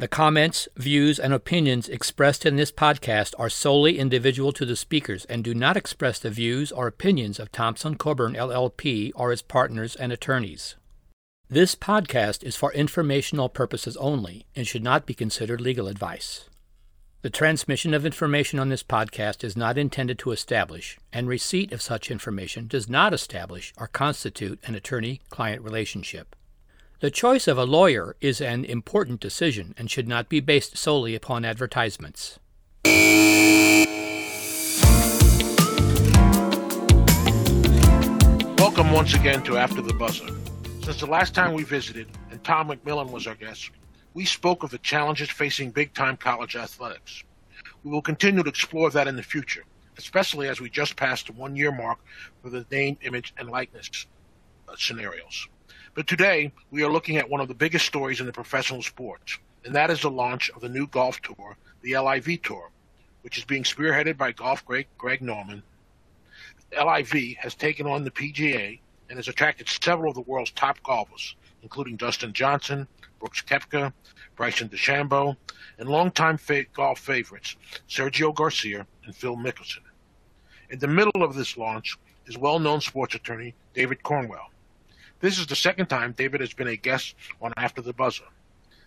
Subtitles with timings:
[0.00, 5.24] The comments, views, and opinions expressed in this podcast are solely individual to the speakers
[5.24, 9.96] and do not express the views or opinions of Thompson Coburn LLP or its partners
[9.96, 10.76] and attorneys.
[11.48, 16.48] This podcast is for informational purposes only and should not be considered legal advice.
[17.22, 21.82] The transmission of information on this podcast is not intended to establish, and receipt of
[21.82, 26.36] such information does not establish or constitute an attorney client relationship.
[27.00, 31.14] The choice of a lawyer is an important decision and should not be based solely
[31.14, 32.40] upon advertisements.
[38.58, 40.26] Welcome once again to After the Buzzer.
[40.82, 43.70] Since the last time we visited, and Tom McMillan was our guest,
[44.14, 47.22] we spoke of the challenges facing big time college athletics.
[47.84, 49.62] We will continue to explore that in the future,
[49.98, 52.00] especially as we just passed the one year mark
[52.42, 53.88] for the name, image, and likeness
[54.68, 55.46] uh, scenarios.
[55.98, 59.36] But today, we are looking at one of the biggest stories in the professional sports,
[59.64, 62.70] and that is the launch of the new golf tour, the LIV Tour,
[63.22, 65.60] which is being spearheaded by golf great Greg Norman.
[66.70, 68.78] LIV has taken on the PGA
[69.10, 72.86] and has attracted several of the world's top golfers, including Dustin Johnson,
[73.18, 73.92] Brooks Koepka,
[74.36, 75.36] Bryson DeChambeau,
[75.78, 77.56] and longtime fa- golf favorites
[77.88, 79.82] Sergio Garcia and Phil Mickelson.
[80.70, 84.52] In the middle of this launch is well-known sports attorney David Cornwell.
[85.20, 88.28] This is the second time David has been a guest on After the Buzzer.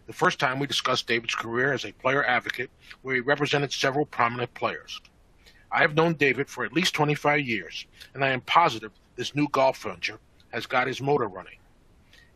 [0.08, 2.70] The first time we discussed David's career as a player advocate,
[3.02, 5.02] where he represented several prominent players.
[5.74, 9.50] I have known David for at least 25 years, and I am positive this new
[9.50, 10.20] golf venture
[10.54, 11.58] has got his motor running.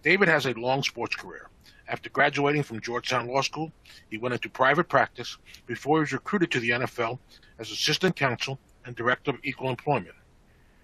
[0.03, 1.47] David has a long sports career.
[1.87, 3.71] After graduating from Georgetown Law School,
[4.09, 7.17] he went into private practice before he was recruited to the NFL
[7.59, 10.15] as assistant counsel and director of equal employment.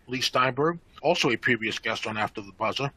[0.07, 2.91] Leigh Steinberg, also a previous guest on After the Buzzer,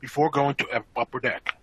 [0.00, 1.56] before going to Upper Deck.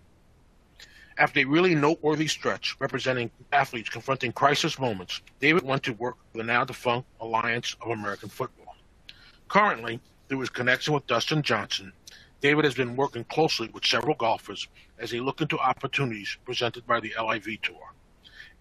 [1.18, 6.38] After a really noteworthy stretch representing athletes confronting crisis moments, David went to work for
[6.40, 8.76] the now defunct Alliance of American Football.
[9.48, 11.92] Currently, through his connection with Dustin Johnson,
[12.40, 17.00] David has been working closely with several golfers as they look into opportunities presented by
[17.00, 17.94] the LIV Tour.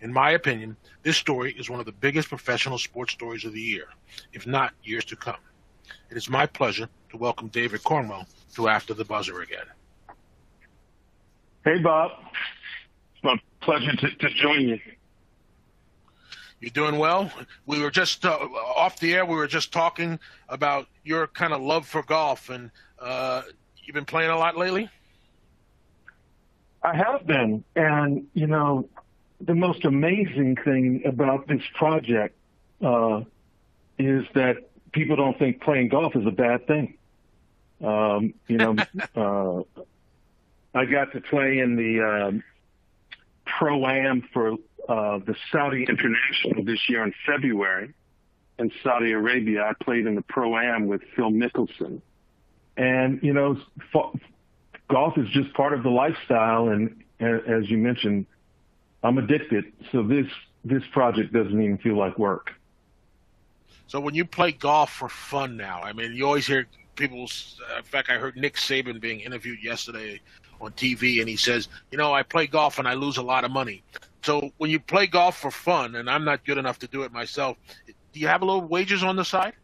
[0.01, 3.61] In my opinion, this story is one of the biggest professional sports stories of the
[3.61, 3.87] year,
[4.33, 5.41] if not years to come.
[6.11, 9.67] It is my pleasure to welcome David Cornwell to After the Buzzer again.
[11.65, 12.13] Hey, Bob.
[13.15, 14.81] It's my pleasure to, to join you.
[16.61, 17.33] You're doing well.
[17.67, 19.25] We were just uh, off the air.
[19.25, 20.19] We were just talking
[20.49, 23.43] about your kind of love for golf, and uh,
[23.83, 24.91] you've been playing a lot lately.
[26.83, 28.89] I have been, and you know,
[29.41, 32.37] the most amazing thing about this project
[32.83, 33.23] uh,
[33.99, 36.95] is that people don't think playing golf is a bad thing.
[37.83, 38.77] Um, you know,
[39.17, 39.83] uh,
[40.75, 42.43] I got to play in the um,
[43.45, 44.53] pro am for
[44.89, 47.93] uh, the Saudi International this year in February.
[48.59, 52.03] In Saudi Arabia, I played in the pro am with Phil Mickelson,
[52.77, 53.59] and you know,
[53.95, 54.21] f-
[54.89, 56.69] golf is just part of the lifestyle.
[56.69, 58.27] And as you mentioned,
[59.03, 59.73] I'm addicted.
[59.93, 60.27] So this
[60.63, 62.51] this project doesn't even feel like work.
[63.87, 66.69] So when you play golf for fun now, I mean, you always hear
[67.01, 67.21] people.
[67.77, 70.21] In fact, I heard Nick Saban being interviewed yesterday
[70.61, 73.45] on TV, and he says, "You know, I play golf and I lose a lot
[73.45, 73.83] of money."
[74.23, 77.13] So when you play golf for fun, and I'm not good enough to do it
[77.13, 77.57] myself,
[77.87, 79.55] do you have a little wages on the side?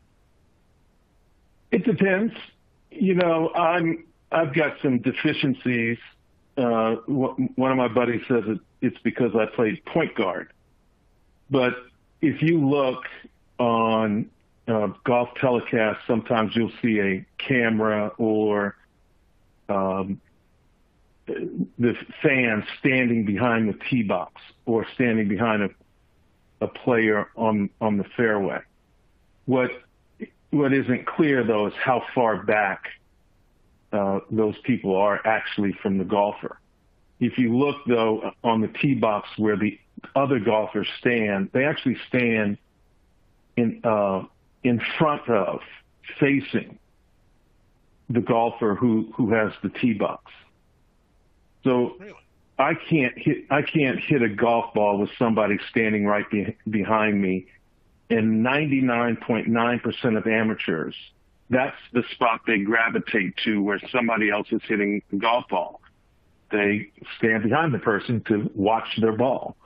[1.71, 2.35] It depends.
[2.91, 5.99] You know, I'm I've got some deficiencies.
[6.57, 10.53] Uh, one of my buddies says it, it's because I played point guard,
[11.51, 11.75] but
[12.23, 13.05] if you look
[13.59, 14.31] on
[14.67, 18.77] golf telecasts, sometimes you'll see a camera or
[19.69, 20.21] um,
[21.27, 25.69] the fan standing behind the tee box or standing behind a,
[26.69, 28.59] player on on the fairway.
[29.45, 29.71] What
[30.51, 32.89] what isn't clear though is how far back
[33.93, 36.59] uh, those people are actually from the golfer.
[37.21, 39.79] If you look though on the tee box where the
[40.17, 42.59] other golfers stand, they actually stand
[44.67, 45.61] in front of,
[46.19, 46.79] facing
[48.09, 50.33] the golfer who who has the tee box.
[51.65, 52.13] So really?
[52.59, 57.21] I can't hit I can't hit a golf ball with somebody standing right be, behind
[57.21, 57.47] me.
[58.09, 60.95] And 99.9% of amateurs,
[61.51, 65.81] that's the spot they gravitate to where somebody else is hitting the golf ball.
[66.53, 69.57] They stand behind the person to watch their ball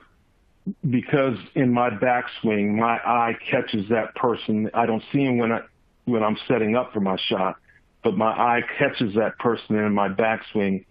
[0.89, 4.71] because in my backswing, my eye catches that person.
[4.75, 5.61] I don't see him when I
[6.05, 7.57] when I'm setting up for my shot,
[8.03, 10.85] but my eye catches that person in my backswing,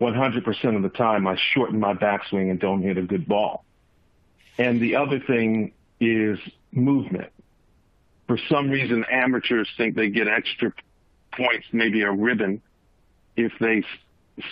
[0.00, 3.64] 100% of the time I shorten my backswing and don't hit a good ball.
[4.58, 6.38] And the other thing is
[6.72, 7.30] movement.
[8.26, 10.72] For some reason, amateurs think they get extra
[11.32, 12.60] points, maybe a ribbon,
[13.36, 13.84] if they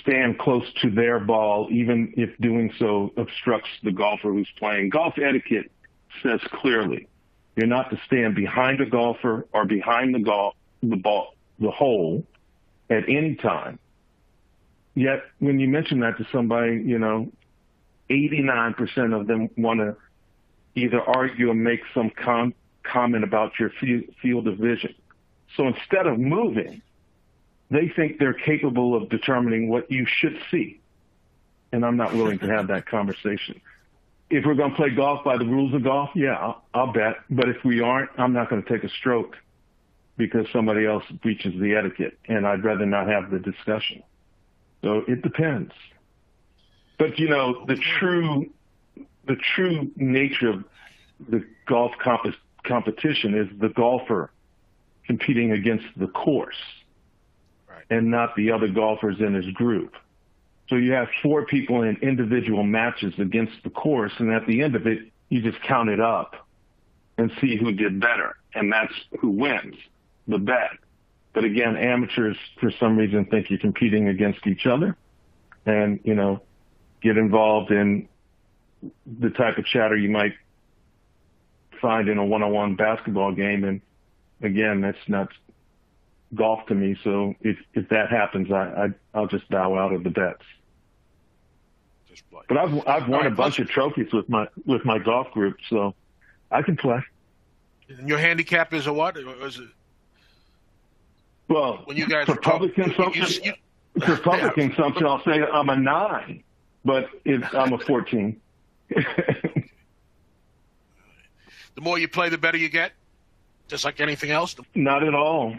[0.01, 4.89] stand close to their ball, even if doing so obstructs the golfer who's playing.
[4.89, 5.71] Golf etiquette
[6.23, 7.07] says clearly,
[7.57, 12.25] you're not to stand behind a golfer or behind the golf, the ball, the hole
[12.91, 13.79] at any time.
[14.95, 17.31] Yet when you mention that to somebody, you know,
[18.11, 19.97] 89% of them want to
[20.75, 23.71] either argue or make some com- comment about your
[24.21, 24.95] field of vision.
[25.57, 26.83] So instead of moving,
[27.71, 30.81] they think they're capable of determining what you should see.
[31.73, 33.61] And I'm not willing to have that conversation.
[34.31, 37.17] If we're going to play golf by the rules of golf, yeah, I'll, I'll bet.
[37.31, 39.37] But if we aren't, I'm not going to take a stroke
[40.17, 44.03] because somebody else breaches the etiquette, and I'd rather not have the discussion.
[44.83, 45.73] So it depends.
[46.99, 48.51] But you know, the true,
[49.27, 50.65] the true nature of
[51.29, 52.35] the golf comp-
[52.65, 54.31] competition is the golfer
[55.07, 56.57] competing against the course.
[57.91, 59.95] And not the other golfers in his group.
[60.69, 64.75] So you have four people in individual matches against the course, and at the end
[64.75, 66.47] of it, you just count it up
[67.19, 69.77] and see who did better, and that's who wins
[70.27, 70.71] the bet.
[71.33, 74.97] But again, amateurs for some reason think you're competing against each other,
[75.67, 76.41] and you know,
[77.03, 78.09] get involved in
[79.21, 80.35] the type of chatter you might
[81.81, 83.65] find in a one-on-one basketball game.
[83.65, 83.81] And
[84.43, 85.29] again, that's not
[86.35, 86.97] golf to me.
[87.05, 90.43] So if if that happens, I, I will just bow out of the bets.
[92.49, 95.57] But I've I've won right, a bunch of trophies with my with my golf group,
[95.69, 95.95] so
[96.51, 97.01] I can play.
[97.89, 99.17] And your handicap is a what?
[99.17, 99.69] Is it?
[101.49, 103.53] Well, when you guys for public consumption, you,
[103.95, 104.69] you, for public yeah.
[104.69, 106.43] consumption, I'll say I'm a nine,
[106.85, 107.09] but
[107.53, 108.41] I'm a fourteen.
[108.89, 109.65] the
[111.81, 112.93] more you play, the better you get.
[113.67, 114.55] Just like anything else.
[114.75, 115.57] Not at all.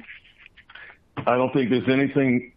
[1.27, 2.51] I don't think there's anything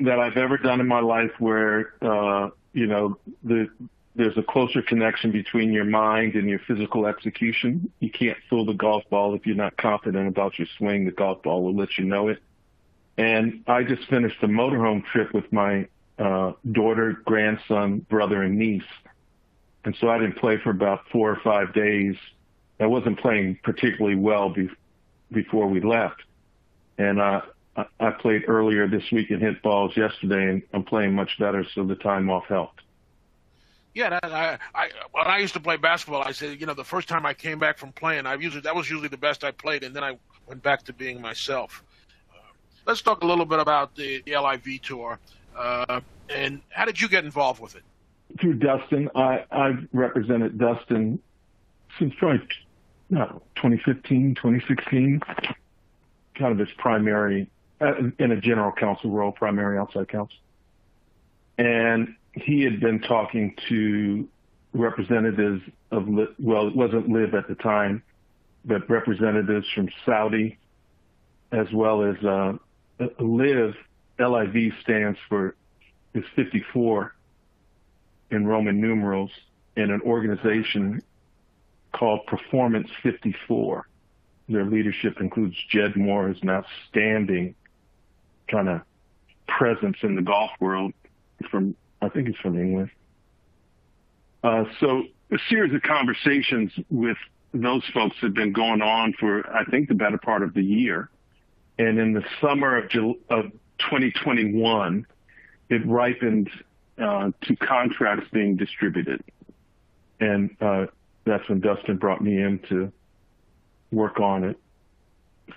[0.00, 3.68] that I've ever done in my life where uh, you know the
[4.14, 7.90] there's a closer connection between your mind and your physical execution.
[8.00, 11.04] You can't throw the golf ball if you're not confident about your swing.
[11.04, 12.38] The golf ball will let you know it.
[13.16, 15.86] And I just finished a motorhome trip with my
[16.18, 18.82] uh, daughter, grandson, brother, and niece.
[19.84, 22.16] And so I didn't play for about four or five days.
[22.80, 24.70] I wasn't playing particularly well be-
[25.30, 26.22] before we left.
[26.98, 27.42] And uh,
[28.00, 31.84] I played earlier this week and hit balls yesterday, and I'm playing much better, so
[31.84, 32.82] the time off helped.
[33.94, 36.84] Yeah, that, I, I when I used to play basketball, I said, you know, the
[36.84, 39.50] first time I came back from playing, I usually that was usually the best I
[39.50, 41.82] played, and then I went back to being myself.
[42.32, 42.38] Uh,
[42.86, 45.18] let's talk a little bit about the, the LIV tour,
[45.56, 47.82] uh, and how did you get involved with it?
[48.40, 51.18] Through Dustin, I I've represented Dustin
[51.98, 52.46] since probably
[53.10, 55.22] no 2015, 2016,
[56.38, 57.50] kind of his primary
[57.80, 60.36] uh, in a general counsel role, primary outside counsel,
[61.58, 64.28] and he had been talking to
[64.72, 66.06] representatives of,
[66.38, 68.02] well, it wasn't LIV at the time,
[68.64, 70.58] but representatives from Saudi,
[71.52, 72.52] as well as uh,
[73.18, 73.74] LIV.
[74.18, 75.54] LIV stands for
[76.14, 77.14] is 54
[78.30, 79.30] in Roman numerals,
[79.76, 81.02] and an organization
[81.92, 83.86] called Performance 54.
[84.48, 87.54] Their leadership includes Jed Moore, who's an outstanding
[88.50, 88.80] kind of
[89.46, 90.92] presence in the golf world
[91.50, 92.90] from I think it's from England.
[94.42, 95.02] Uh, so
[95.32, 97.16] a series of conversations with
[97.52, 101.10] those folks had been going on for, I think, the better part of the year.
[101.78, 102.84] And in the summer of,
[103.30, 105.06] of 2021,
[105.70, 106.50] it ripened
[106.98, 109.22] uh, to contracts being distributed.
[110.20, 110.86] And uh,
[111.24, 112.92] that's when Dustin brought me in to
[113.90, 114.58] work on it.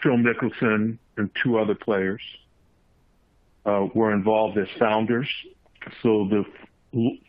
[0.01, 2.21] Phil Mickelson and two other players
[3.65, 5.27] uh, were involved as founders
[6.01, 6.45] so the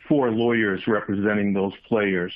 [0.08, 2.32] four lawyers representing those players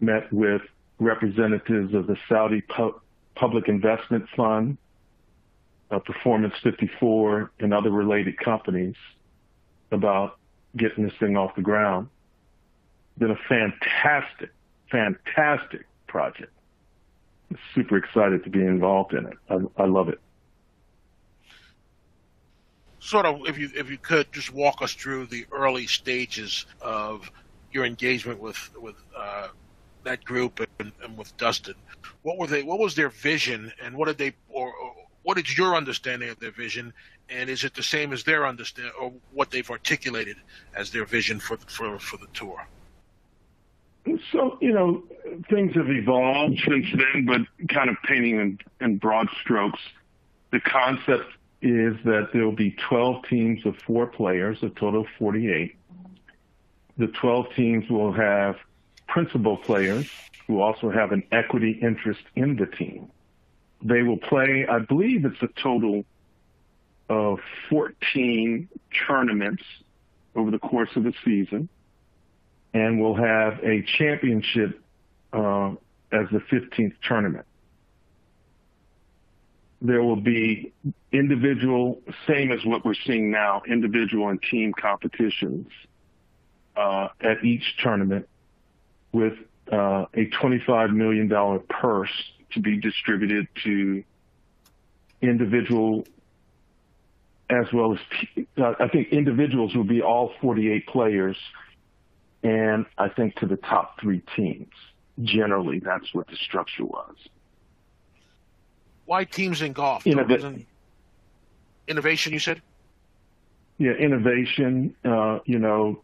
[0.00, 0.62] met with
[0.98, 2.62] representatives of the Saudi
[3.34, 4.76] Public Investment Fund,
[5.90, 8.96] uh, Performance 54, and other related companies
[9.90, 10.38] about
[10.76, 12.08] getting this thing off the ground.
[13.16, 14.50] Been a fantastic,
[14.90, 16.52] fantastic project.
[17.74, 19.38] Super excited to be involved in it.
[19.48, 20.20] I, I love it
[23.08, 27.30] sort of, if you if you could, just walk us through the early stages of
[27.72, 29.48] your engagement with with uh,
[30.04, 31.74] that group and, and, with Dustin.
[32.22, 32.62] What were they?
[32.62, 36.38] What was their vision, and what did they or, or what is your understanding of
[36.38, 36.92] their vision,
[37.28, 40.36] and is it the same as their understand or what they've articulated
[40.74, 42.66] as their vision for for for the tour?
[44.32, 45.02] So you know,
[45.48, 49.80] things have evolved since then, but kind of painting in, in broad strokes,
[50.52, 55.06] the concept is that there will be 12 teams of four players, a total of
[55.18, 55.76] 48.
[56.98, 58.56] The 12 teams will have
[59.06, 60.08] principal players
[60.46, 63.10] who also have an equity interest in the team.
[63.82, 66.04] They will play, I believe it's a total
[67.08, 67.38] of
[67.70, 68.68] 14
[69.06, 69.62] tournaments
[70.34, 71.68] over the course of the season,
[72.74, 74.80] and we'll have a championship
[75.32, 75.70] uh,
[76.12, 77.46] as the 15th tournament.
[79.80, 80.72] There will be
[81.12, 85.68] individual, same as what we're seeing now, individual and team competitions
[86.76, 88.28] uh, at each tournament
[89.12, 89.34] with
[89.70, 92.10] uh, a $25 million purse
[92.52, 94.02] to be distributed to
[95.20, 96.04] individual
[97.50, 97.98] as well as
[98.58, 101.36] uh, I think individuals will be all 48 players,
[102.42, 104.72] and I think to the top three teams.
[105.22, 107.16] Generally, that's what the structure was.
[109.06, 110.04] Why teams in golf?
[110.04, 110.64] Innov-
[111.88, 112.60] innovation, you said?
[113.78, 114.94] Yeah, innovation.
[115.04, 116.02] Uh, you know,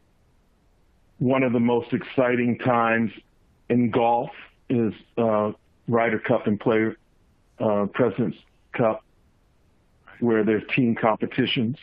[1.19, 3.13] one of the most exciting times
[3.69, 4.31] in golf
[4.69, 5.53] is uh,
[5.87, 6.97] Ryder Cup and Player
[7.59, 8.39] uh, President's
[8.73, 9.05] Cup,
[10.21, 11.77] where there's team competitions.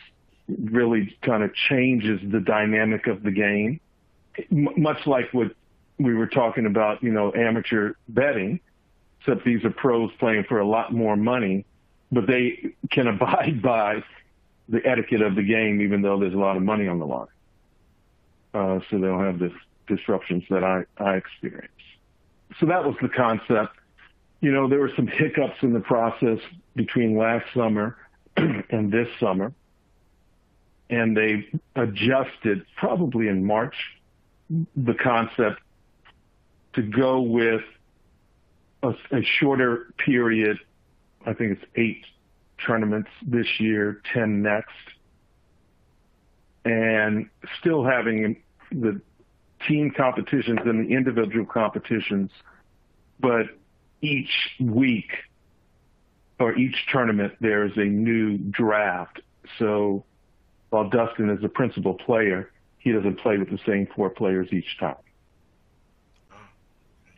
[0.48, 3.80] It really kind of changes the dynamic of the game,
[4.50, 5.52] M- much like what
[6.02, 8.60] we were talking about, you know, amateur betting,
[9.20, 11.64] except these are pros playing for a lot more money,
[12.10, 14.02] but they can abide by
[14.68, 17.26] the etiquette of the game, even though there's a lot of money on the line.
[18.54, 19.52] Uh, so they don't have the
[19.86, 21.70] disruptions that I, I experienced.
[22.60, 23.76] So that was the concept.
[24.40, 26.38] You know, there were some hiccups in the process
[26.74, 27.96] between last summer
[28.36, 29.52] and this summer,
[30.90, 33.74] and they adjusted probably in March
[34.76, 35.60] the concept
[36.74, 37.62] to go with
[38.82, 40.58] a, shorter period.
[41.24, 42.04] I think it's eight
[42.64, 44.70] tournaments this year, 10 next,
[46.64, 47.28] and
[47.60, 49.00] still having the
[49.66, 52.30] team competitions and the individual competitions,
[53.20, 53.46] but
[54.00, 55.12] each week
[56.40, 59.20] or each tournament there is a new draft.
[59.58, 60.04] So
[60.70, 64.78] while Dustin is the principal player, he doesn't play with the same four players each
[64.80, 64.96] time.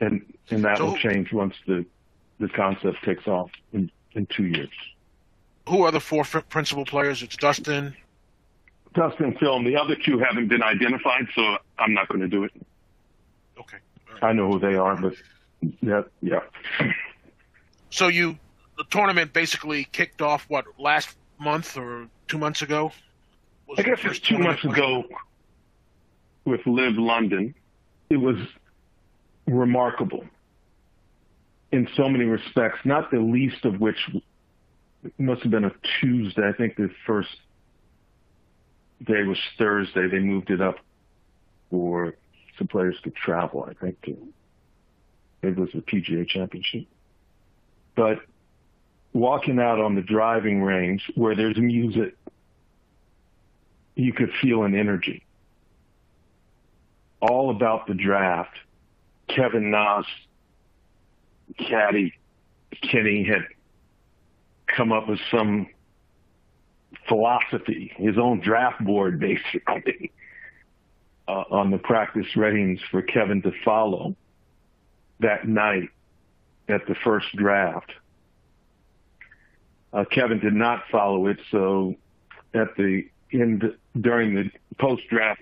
[0.01, 1.85] And and that so, will change once the
[2.41, 4.71] the concept takes off in, in two years.
[5.69, 7.23] Who are the four principal players?
[7.23, 7.95] It's Dustin,
[8.95, 9.63] Dustin Phil.
[9.65, 12.53] The other two haven't been identified, so I'm not going to do it.
[13.59, 13.79] Okay.
[14.13, 14.23] Right.
[14.23, 15.15] I know who they are, but
[15.81, 16.41] yeah, yeah.
[17.91, 18.39] So you,
[18.77, 22.93] the tournament basically kicked off what last month or two months ago?
[23.77, 25.05] I guess it was two months ago
[26.45, 27.55] with LIV London.
[28.11, 28.37] It was
[29.47, 30.25] remarkable
[31.73, 33.99] in so many respects, not the least of which
[35.19, 36.49] must have been a Tuesday.
[36.49, 37.37] I think the first
[39.03, 40.09] day was Thursday.
[40.09, 40.77] They moved it up
[41.71, 42.15] for
[42.59, 43.97] some players to travel, I think,
[45.43, 46.87] it was the PGA Championship.
[47.97, 48.21] But
[49.13, 52.17] walking out on the driving range where there's music,
[53.95, 55.25] you could feel an energy.
[57.21, 58.57] All about the draft.
[59.29, 60.03] Kevin Na,
[61.59, 62.15] caddy,
[62.83, 63.47] Kenny had
[64.67, 65.69] come up with some
[67.09, 70.13] philosophy, his own draft board, basically,
[71.29, 74.15] uh, on the practice readings for Kevin to follow
[75.21, 75.89] that night
[76.69, 77.91] at the first draft.
[79.93, 81.95] Uh, Kevin did not follow it, so
[82.53, 85.41] at the end, during the post-draft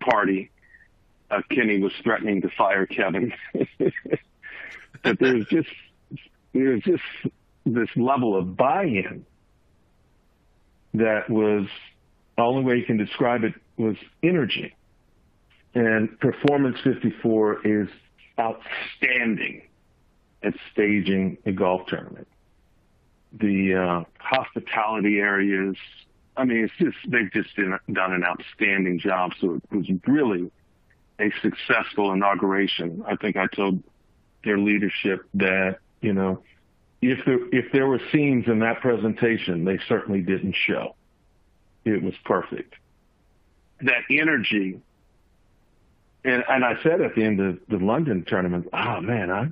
[0.00, 0.50] party,
[1.30, 3.32] uh, Kenny was threatening to fire Kevin.
[5.02, 5.68] but there's just
[6.52, 7.02] there's just
[7.66, 9.24] this level of buy-in
[10.94, 11.66] that was
[12.36, 14.74] the only way you can describe it was energy.
[15.74, 17.88] And Performance 54 is
[18.38, 19.62] outstanding
[20.42, 22.26] at staging a golf tournament.
[23.32, 25.76] The uh, hospitality areas,
[26.36, 29.32] I mean, it's just, they've just done an outstanding job.
[29.40, 30.50] So it was really
[31.18, 33.04] a successful inauguration.
[33.06, 33.82] I think I told
[34.44, 36.42] their leadership that, you know,
[37.00, 40.94] if there if there were scenes in that presentation, they certainly didn't show.
[41.84, 42.74] It was perfect.
[43.80, 44.80] That energy,
[46.24, 49.42] and and I said at the end of the London tournament, oh man, I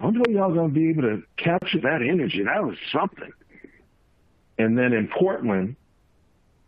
[0.00, 2.42] I don't know y'all gonna be able to capture that energy.
[2.42, 3.32] That was something.
[4.58, 5.76] And then in Portland,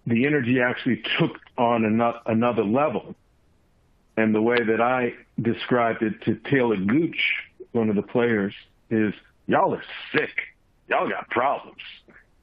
[0.07, 1.85] the energy actually took on
[2.27, 3.17] another level.
[4.21, 7.19] And the way that I described it to Taylor Gooch,
[7.73, 8.53] one of the players,
[8.91, 9.15] is
[9.47, 10.37] y'all are sick.
[10.89, 11.81] Y'all got problems.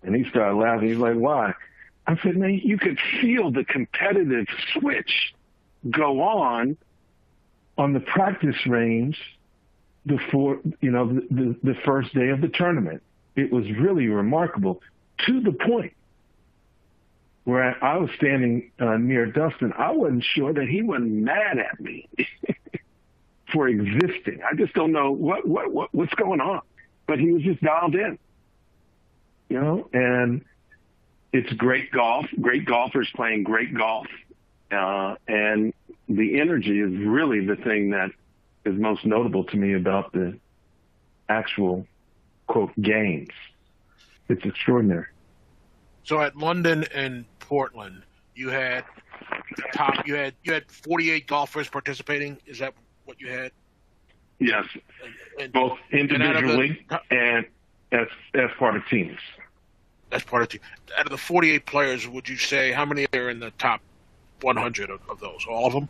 [0.02, 0.88] And he started laughing.
[0.88, 1.54] He's like, why?
[2.08, 5.36] I said, man, you could feel the competitive switch
[5.88, 6.78] go on
[7.78, 9.20] on the practice range
[10.04, 13.04] before, you know, the, the, the first day of the tournament.
[13.36, 14.82] It was really remarkable
[15.28, 15.94] to the point
[17.48, 19.72] where I, was standing uh, near Dustin.
[19.78, 22.10] I wasn't sure that he wasn't mad at me
[23.54, 24.42] for existing.
[24.44, 26.60] I just don't know what, what, what, what's going on,
[27.08, 28.20] but he was just dialed in,
[29.48, 30.44] you know, and
[31.32, 34.08] it's great golf, great golfers playing great golf.
[34.70, 35.74] Uh, and
[36.10, 38.12] the energy is really the thing that
[38.66, 40.38] is most notable to me about the
[41.30, 41.88] actual
[42.46, 43.30] quote games.
[44.28, 45.06] It's extraordinary.
[46.04, 48.04] So at London and Portland,
[48.36, 48.84] you had
[49.74, 50.06] top.
[50.06, 52.38] You had you had 48 golfers participating.
[52.46, 52.74] Is that
[53.06, 53.52] what you had?
[54.40, 54.66] Yes,
[55.40, 57.46] and, both individually and, the, and,
[57.92, 59.18] as as part of teams.
[60.12, 60.62] As part of team.
[60.98, 63.82] Out of the 48 players, would you say how many are in the top
[64.42, 65.46] 100 of, of those?
[65.50, 65.90] All of them?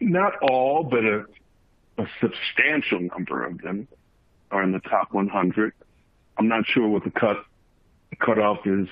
[0.00, 1.26] Not all, but a,
[1.98, 3.88] a substantial number of them
[4.50, 5.72] are in the top 100.
[6.36, 7.44] I'm not sure what the cut
[8.18, 8.88] cutoff is,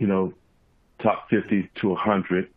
[0.00, 0.32] you know,
[1.00, 2.50] top 50 to 100.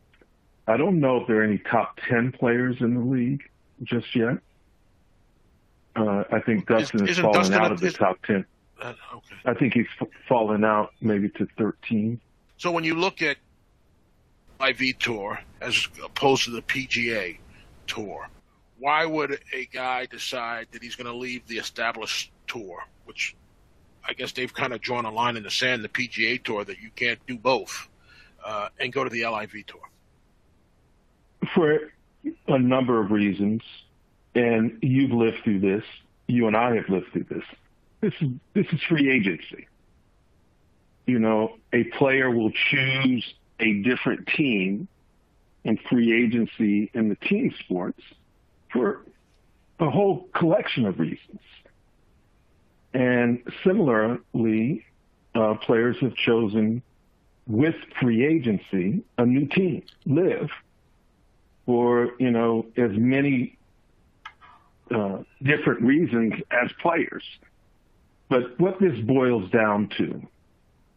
[0.65, 3.43] I don't know if there are any top 10 players in the league
[3.83, 4.37] just yet.
[5.95, 8.45] Uh, I think Dustin is, has fallen Dustin out of the is, top 10.
[8.81, 9.35] Uh, okay.
[9.45, 12.19] I think he's f- fallen out maybe to 13.
[12.57, 13.37] So when you look at
[14.61, 17.37] LIV Tour as opposed to the PGA
[17.87, 18.29] Tour,
[18.79, 23.35] why would a guy decide that he's going to leave the established tour, which
[24.07, 26.79] I guess they've kind of drawn a line in the sand, the PGA Tour, that
[26.79, 27.87] you can't do both,
[28.43, 29.81] uh, and go to the LIV Tour?
[31.53, 31.91] For
[32.47, 33.61] a number of reasons,
[34.35, 35.83] and you've lived through this.
[36.27, 37.43] You and I have lived through this.
[38.01, 39.67] This is this is free agency.
[41.05, 44.87] You know, a player will choose a different team
[45.63, 48.01] in free agency in the team sports
[48.71, 49.05] for
[49.79, 51.39] a whole collection of reasons.
[52.93, 54.85] And similarly,
[55.35, 56.83] uh, players have chosen
[57.47, 60.49] with free agency a new team, LIV,
[61.65, 63.57] for you know as many
[64.93, 67.23] uh, different reasons as players.
[68.29, 70.21] But what this boils down to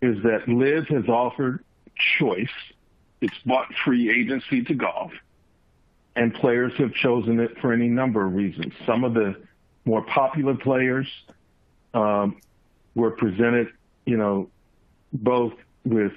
[0.02, 1.64] is that LIV has offered
[2.18, 2.48] choice.
[3.20, 5.12] It's bought free agency to golf,
[6.14, 8.72] and players have chosen it for any number of reasons.
[8.85, 9.37] Some of the
[9.87, 11.09] more popular players
[12.94, 13.68] were presented,
[14.04, 14.48] you know,
[15.12, 15.54] both
[15.85, 16.12] with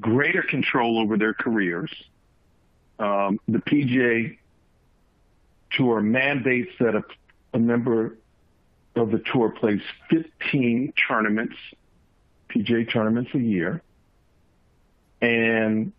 [0.00, 1.90] greater control over their careers.
[2.98, 4.36] Um, the PGA
[5.72, 7.04] Tour mandates that a,
[7.54, 8.16] a member
[8.94, 11.56] of the tour plays 15 tournaments,
[12.48, 13.82] PGA tournaments a year.
[15.20, 15.92] And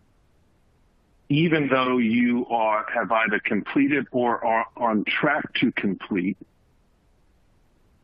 [1.28, 6.36] even though you are have either completed or are on track to complete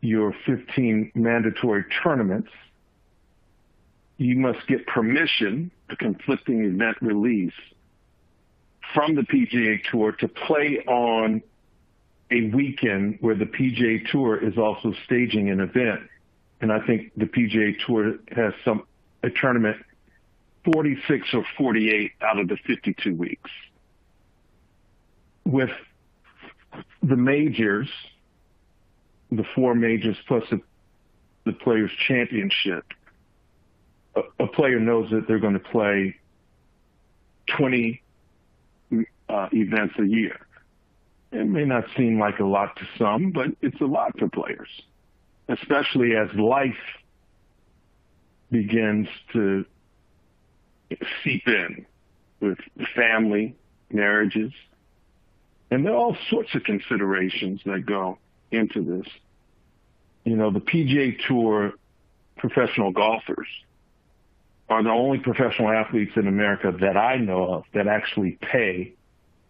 [0.05, 2.49] your 15 mandatory tournaments,
[4.17, 7.53] you must get permission, a conflicting event release,
[8.93, 11.41] from the PGA Tour to play on
[12.31, 16.01] a weekend where the PGA Tour is also staging an event.
[16.61, 18.83] And I think the PGA Tour has some
[19.23, 19.77] a tournament
[20.65, 23.51] 46 or 48 out of the 52 weeks.
[25.45, 25.69] With
[27.03, 27.89] the majors,
[29.31, 30.61] the four majors plus the,
[31.45, 32.85] the players championship,
[34.15, 36.15] a, a, player knows that they're going to play
[37.57, 38.01] 20
[39.29, 40.39] uh, events a year.
[41.31, 44.69] It may not seem like a lot to some, but it's a lot for players,
[45.49, 46.75] especially as life
[48.51, 49.65] begins to
[51.23, 51.85] seep in
[52.39, 52.57] with
[52.95, 53.55] family,
[53.91, 54.53] marriages,
[55.71, 58.17] and there are all sorts of considerations that go
[58.51, 59.11] into this.
[60.23, 61.73] You know, the PGA Tour
[62.37, 63.47] professional golfers
[64.69, 68.93] are the only professional athletes in America that I know of that actually pay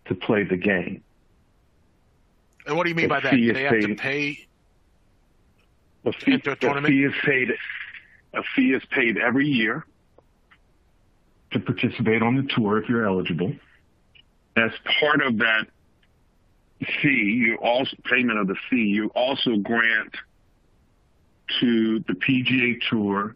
[0.05, 1.03] to play the game.
[2.67, 3.31] And what do you mean the by that?
[3.31, 4.38] They have paid, to pay
[6.05, 7.51] a fee, a fee is paid.
[8.34, 9.86] A fee is paid every year
[11.51, 13.53] to participate on the tour if you're eligible.
[14.58, 15.67] As part of that
[17.01, 20.13] fee, you also payment of the fee, you also grant
[21.59, 23.35] to the PGA Tour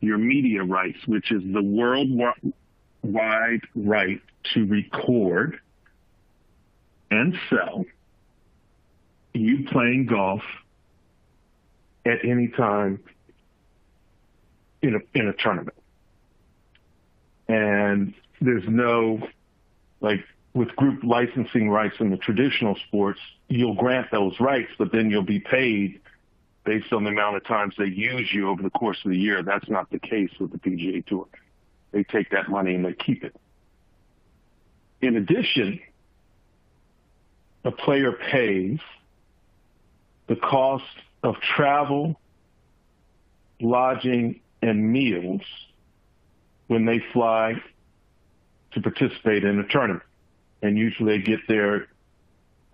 [0.00, 2.52] your media rights, which is the worldwide
[3.74, 4.20] right
[4.54, 5.58] to record
[7.10, 7.84] and sell
[9.34, 10.42] you playing golf
[12.06, 13.02] at any time
[14.82, 15.76] in a in a tournament.
[17.48, 19.20] And there's no
[20.00, 20.24] like
[20.58, 25.22] with group licensing rights in the traditional sports, you'll grant those rights, but then you'll
[25.22, 26.00] be paid
[26.64, 29.40] based on the amount of times they use you over the course of the year.
[29.40, 31.28] That's not the case with the PGA Tour.
[31.92, 33.36] They take that money and they keep it.
[35.00, 35.78] In addition,
[37.64, 38.80] a player pays
[40.26, 40.84] the cost
[41.22, 42.18] of travel,
[43.60, 45.42] lodging, and meals
[46.66, 47.62] when they fly
[48.72, 50.02] to participate in a tournament.
[50.62, 51.88] And usually they get there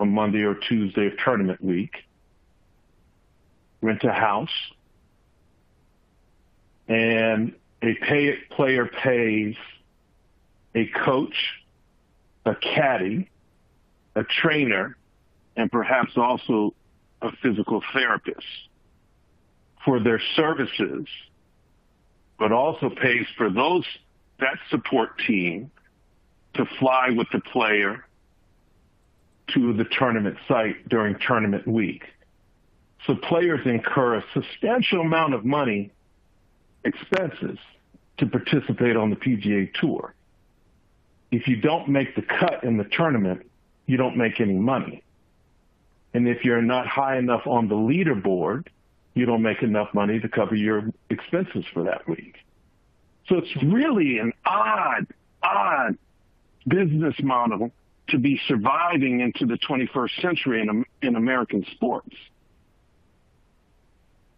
[0.00, 2.04] on Monday or Tuesday of tournament week,
[3.80, 4.50] rent a house,
[6.88, 9.56] and a pay, player pays
[10.74, 11.36] a coach,
[12.44, 13.30] a caddy,
[14.14, 14.96] a trainer,
[15.56, 16.74] and perhaps also
[17.22, 18.46] a physical therapist
[19.84, 21.06] for their services,
[22.38, 23.84] but also pays for those
[24.40, 25.70] that support team
[26.54, 28.04] to fly with the player
[29.48, 32.04] to the tournament site during tournament week.
[33.06, 35.92] So players incur a substantial amount of money
[36.84, 37.58] expenses
[38.18, 40.14] to participate on the PGA Tour.
[41.30, 43.50] If you don't make the cut in the tournament,
[43.86, 45.02] you don't make any money.
[46.14, 48.68] And if you're not high enough on the leaderboard,
[49.14, 52.36] you don't make enough money to cover your expenses for that week.
[53.28, 55.06] So it's really an odd,
[55.42, 55.98] odd
[56.66, 57.70] business model
[58.08, 62.14] to be surviving into the 21st century in, in American sports.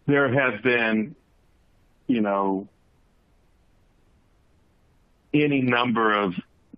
[0.05, 1.15] There have been,
[2.07, 2.67] you know,
[5.33, 6.33] any number of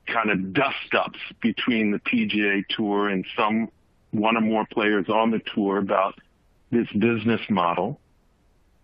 [0.08, 3.70] kind of dust ups between the PGA Tour and some
[4.12, 6.16] one or more players on the tour about
[6.72, 8.00] this business model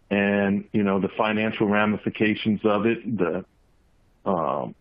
[0.09, 3.43] and you know the financial ramifications of it, the
[4.25, 4.75] um,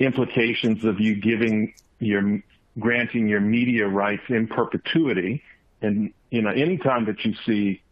[0.00, 2.42] implications of you giving your
[2.78, 5.42] granting your media rights in perpetuity,
[5.82, 7.82] and you know anytime that you see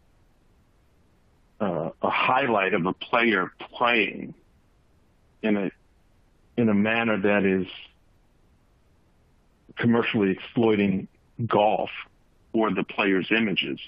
[1.61, 4.33] uh, a highlight of a player playing
[5.41, 5.71] in a
[6.57, 7.67] in a manner that is
[9.77, 11.07] commercially exploiting
[11.45, 11.89] golf
[12.51, 13.79] or the player's images.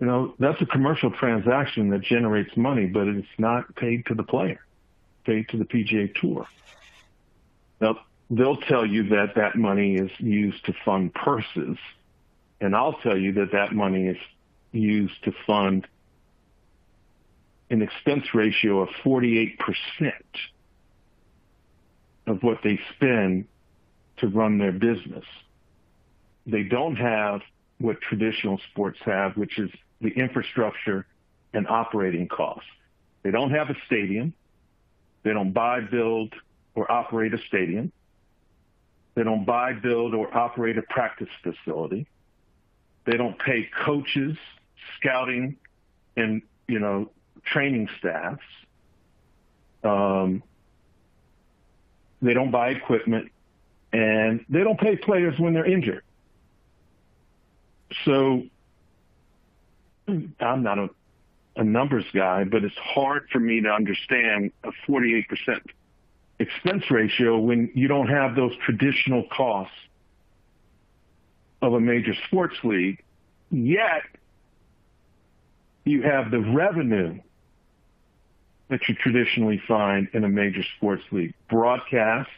[0.00, 4.24] You know, that's a commercial transaction that generates money, but it's not paid to the
[4.24, 4.60] player,
[5.24, 6.46] paid to the PGA Tour.
[7.78, 11.76] They'll tell you that that money is used to fund purses,
[12.60, 14.16] and I'll tell you that that money is
[14.72, 15.86] used to fund
[17.70, 19.58] an expense ratio of 48%
[22.26, 23.46] of what they spend
[24.18, 25.24] to run their business.
[26.46, 27.40] They don't have
[27.78, 31.06] what traditional sports have, which is the infrastructure
[31.52, 32.68] and operating costs.
[33.22, 34.34] They don't have a stadium.
[35.22, 36.34] They don't buy, build,
[36.74, 37.92] or operate a stadium.
[39.14, 42.06] They don't buy, build, or operate a practice facility.
[43.04, 44.36] They don't pay coaches,
[44.98, 45.56] scouting,
[46.16, 47.10] and you know
[47.44, 48.42] training staffs.
[49.84, 50.42] Um,
[52.22, 53.30] they don't buy equipment,
[53.92, 56.02] and they don't pay players when they're injured.
[58.04, 58.44] So
[60.08, 60.90] I'm not a,
[61.56, 65.24] a numbers guy, but it's hard for me to understand a 48%
[66.38, 69.74] expense ratio when you don't have those traditional costs
[71.62, 73.02] of a major sports league,
[73.50, 74.02] yet
[75.84, 77.18] you have the revenue
[78.68, 81.34] that you traditionally find in a major sports league.
[81.48, 82.30] Broadcast,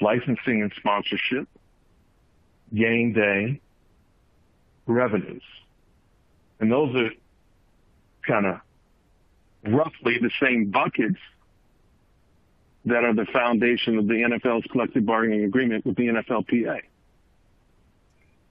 [0.00, 1.48] licensing and sponsorship,
[2.74, 3.60] game day,
[4.86, 5.42] revenues.
[6.60, 7.10] And those are
[8.26, 8.60] kind of
[9.66, 11.18] roughly the same buckets
[12.86, 16.80] that are the foundation of the NFL's collective bargaining agreement with the NFLPA.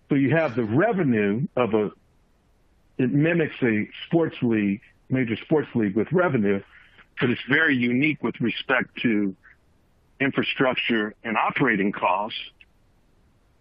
[0.09, 1.91] So you have the revenue of a,
[2.97, 6.61] it mimics a sports league, major sports league with revenue,
[7.19, 9.35] but it's very unique with respect to
[10.19, 12.39] infrastructure and operating costs.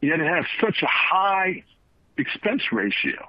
[0.00, 1.64] Yet it has such a high
[2.16, 3.28] expense ratio.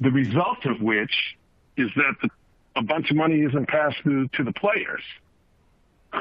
[0.00, 1.36] The result of which
[1.76, 2.28] is that the,
[2.76, 5.02] a bunch of money isn't passed through to the players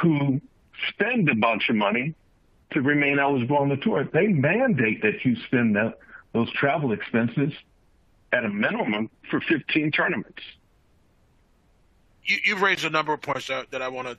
[0.01, 0.41] who
[0.89, 2.13] spend a bunch of money
[2.71, 4.07] to remain eligible on the tour.
[4.11, 5.97] They mandate that you spend that,
[6.33, 7.53] those travel expenses
[8.31, 10.41] at a minimum for 15 tournaments.
[12.23, 14.17] you, have raised a number of points that, that I want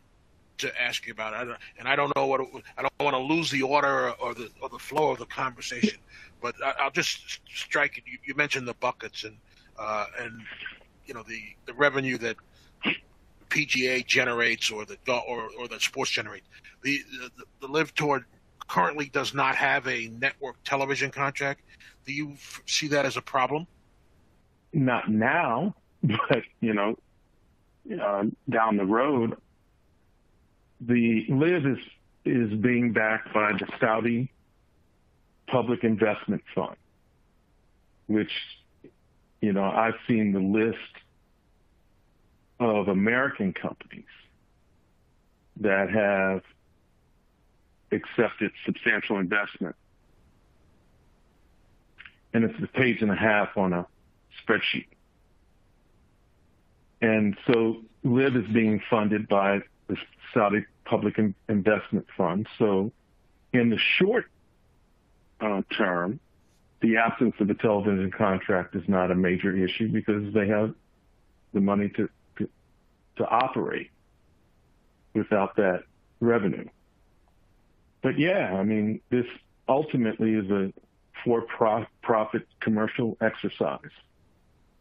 [0.59, 1.35] to ask you about.
[1.35, 1.43] I
[1.79, 4.49] and I don't know what it, I don't want to lose the order or the
[4.61, 5.99] or the flow of the conversation,
[6.41, 8.05] but I, will just strike it.
[8.07, 9.37] You, you, mentioned the buckets and
[9.79, 10.41] uh, and
[11.07, 12.37] you know the the revenue that
[13.53, 16.43] PGA generates or the or or that sports generate.
[16.83, 16.99] The
[17.37, 18.27] the, the LIV Tour
[18.67, 21.61] currently does not have a network television contract.
[22.07, 22.35] Do you
[22.67, 23.67] see that as a problem?
[24.73, 26.99] Not now, but you know,
[28.03, 29.37] uh, down the road,
[30.81, 31.79] the LIV is
[32.25, 34.31] is being backed by the Saudi
[35.49, 36.77] Public Investment Fund,
[38.07, 38.33] which
[39.43, 41.02] you know I've seen the list
[42.65, 44.05] of American companies
[45.61, 46.43] that have
[47.93, 49.77] accepted substantial investment.
[52.35, 53.87] And it's a page and a half on a
[54.43, 54.87] spreadsheet.
[57.03, 59.97] And so LIV is being funded by the
[60.33, 62.47] Saudi Public Investment Fund.
[62.59, 62.93] So
[63.53, 64.27] in the short
[65.41, 66.21] uh, term,
[66.81, 70.75] the absence of a television contract is not a major issue because they have
[71.53, 72.09] the money to,
[73.17, 73.91] to operate
[75.15, 75.85] without that
[76.21, 76.67] revenue.
[78.03, 79.27] But yeah, I mean, this
[79.69, 80.73] ultimately is a
[81.25, 83.91] for-profit commercial exercise.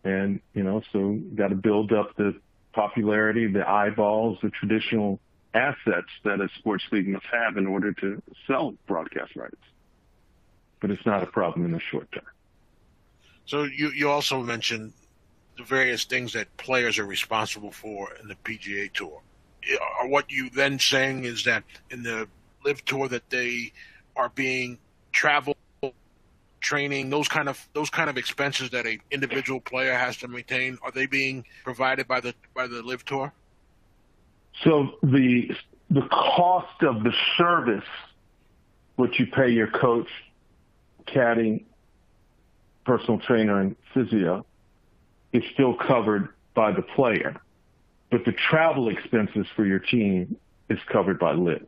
[0.04, 2.40] And, you know, so got to build up the
[2.74, 5.20] popularity, the eyeballs, the traditional
[5.54, 9.62] assets that a sports league must have in order to sell broadcast rights.
[10.80, 12.24] But it's not a problem in the short term.
[13.46, 14.94] So you, you also mentioned
[15.62, 19.22] the various things that players are responsible for in the PGA Tour.
[20.00, 22.28] Are what you then saying is that in the
[22.66, 23.72] LIV Tour that they
[24.16, 24.80] are being
[25.12, 25.56] travel
[26.60, 30.78] training those kind of those kind of expenses that a individual player has to maintain
[30.84, 33.34] are they being provided by the by the LIV Tour
[34.64, 35.50] so the
[35.90, 37.90] the cost of the service
[38.96, 40.08] what you pay your coach
[41.08, 41.66] caddy
[42.86, 44.46] personal trainer and physio
[45.34, 47.36] is still covered by the player
[48.10, 50.36] but the travel expenses for your team
[50.70, 51.66] is covered by LIV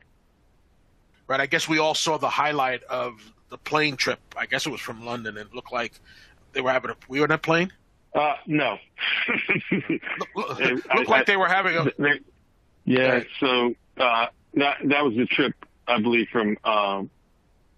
[1.28, 1.40] right?
[1.40, 4.20] I guess we all saw the highlight of the plane trip.
[4.38, 5.38] I guess it was from London.
[5.38, 5.94] and It looked like
[6.54, 6.96] they were having a.
[7.08, 7.72] We were on a plane.
[8.14, 8.78] Uh, no.
[10.36, 11.86] look, looked like they were having a.
[11.98, 12.20] They,
[12.86, 13.24] yeah.
[13.40, 15.54] So uh, that that was the trip,
[15.88, 17.10] I believe, from um,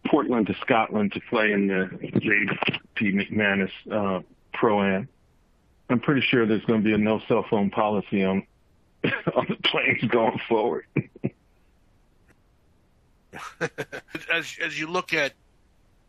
[0.07, 4.21] Portland to Scotland to play in the JP McManus uh,
[4.53, 5.07] Pro Am.
[5.89, 8.45] I'm pretty sure there's going to be a no cell phone policy on
[9.35, 10.85] on the planes going forward.
[14.33, 15.33] as as you look at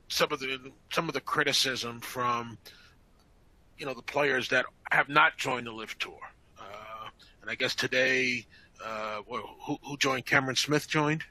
[0.08, 0.58] some of the
[0.92, 2.58] some of the criticism from
[3.78, 6.18] you know the players that have not joined the LIV Tour,
[6.58, 7.08] uh,
[7.42, 8.46] and I guess today,
[8.84, 10.24] uh, who, who joined?
[10.26, 11.24] Cameron Smith joined.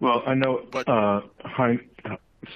[0.00, 1.80] Well, I know, but uh, Hein,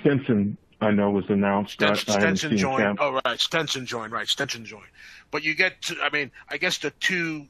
[0.00, 1.75] Stenson, I know was announced.
[1.75, 2.99] Stenson, Stenson joined.
[3.01, 4.12] Oh, right, Stenson joined.
[4.12, 4.90] Right, Stenson joined.
[5.31, 7.47] But you get, to, I mean, I guess the two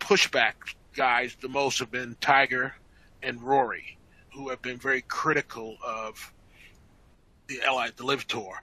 [0.00, 0.54] pushback
[0.94, 2.74] guys the most have been Tiger
[3.22, 3.98] and Rory,
[4.32, 6.32] who have been very critical of
[7.46, 8.62] the LI, the LIV Tour.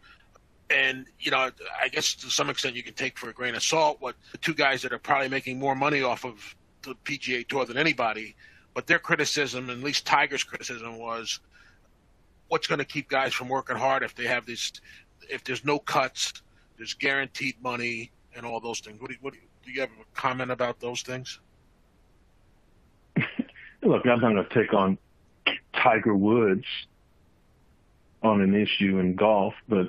[0.70, 1.50] And, you know,
[1.82, 4.38] I guess to some extent you can take for a grain of salt what the
[4.38, 8.36] two guys that are probably making more money off of the PGA Tour than anybody,
[8.74, 11.40] but their criticism, at least Tiger's criticism, was
[12.52, 14.74] what's going to keep guys from working hard if they have this,
[15.30, 16.34] if there's no cuts,
[16.76, 19.00] there's guaranteed money, and all those things.
[19.00, 21.40] What do you, what do you, do you have a comment about those things?
[23.82, 24.98] Look, I'm not going to take on
[25.74, 26.66] Tiger Woods
[28.22, 29.88] on an issue in golf, but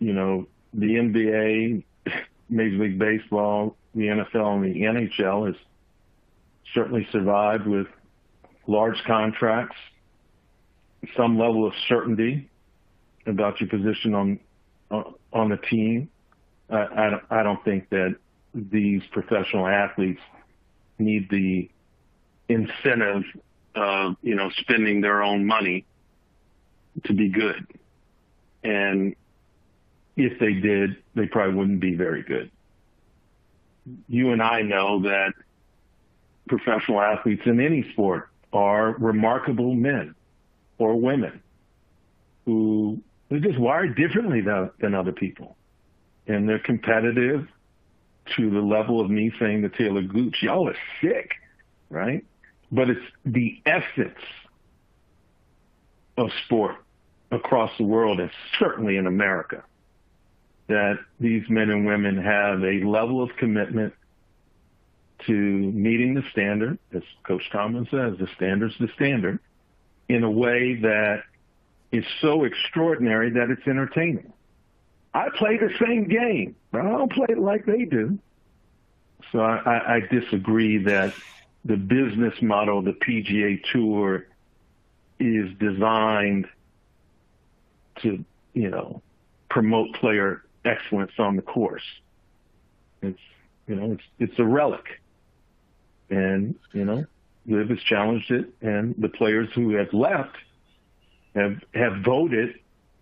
[0.00, 1.82] you know, the NBA,
[2.50, 5.56] Major League Baseball, the NFL, and the NHL has
[6.74, 7.86] certainly survived with
[8.66, 9.76] large contracts,
[11.16, 12.48] some level of certainty
[13.26, 14.38] about your position on
[15.32, 16.08] on the team.
[16.70, 18.16] I, I, don't think that
[18.54, 20.20] these professional athletes
[20.98, 21.70] need the
[22.48, 23.24] incentive
[23.74, 25.84] of, you know, spending their own money
[27.04, 27.66] to be good.
[28.62, 29.16] And
[30.16, 32.50] if they did, they probably wouldn't be very good.
[34.08, 35.32] You and I know that
[36.48, 40.14] professional athletes in any sport are remarkable men
[40.78, 41.42] or women
[42.44, 45.56] who are just wired differently than, than other people.
[46.26, 47.46] And they're competitive
[48.36, 51.32] to the level of me saying to Taylor Gooch, y'all are sick,
[51.90, 52.24] right?
[52.72, 54.18] but it's the essence
[56.16, 56.76] of sport
[57.30, 59.62] across the world and certainly in America
[60.68, 63.92] that these men and women have a level of commitment
[65.26, 69.38] to meeting the standard, as Coach Tomlin says, the standard's the standard,
[70.12, 71.22] in a way that
[71.90, 74.32] is so extraordinary that it's entertaining.
[75.14, 78.18] I play the same game, but I don't play it like they do.
[79.30, 81.14] So I, I, I disagree that
[81.64, 84.26] the business model of the PGA Tour
[85.18, 86.46] is designed
[88.02, 88.22] to,
[88.52, 89.00] you know,
[89.48, 91.84] promote player excellence on the course.
[93.00, 93.18] It's,
[93.66, 95.00] you know, it's it's a relic,
[96.10, 97.06] and you know,
[97.46, 100.36] LIV has challenged it, and the players who have left
[101.34, 102.58] have have voted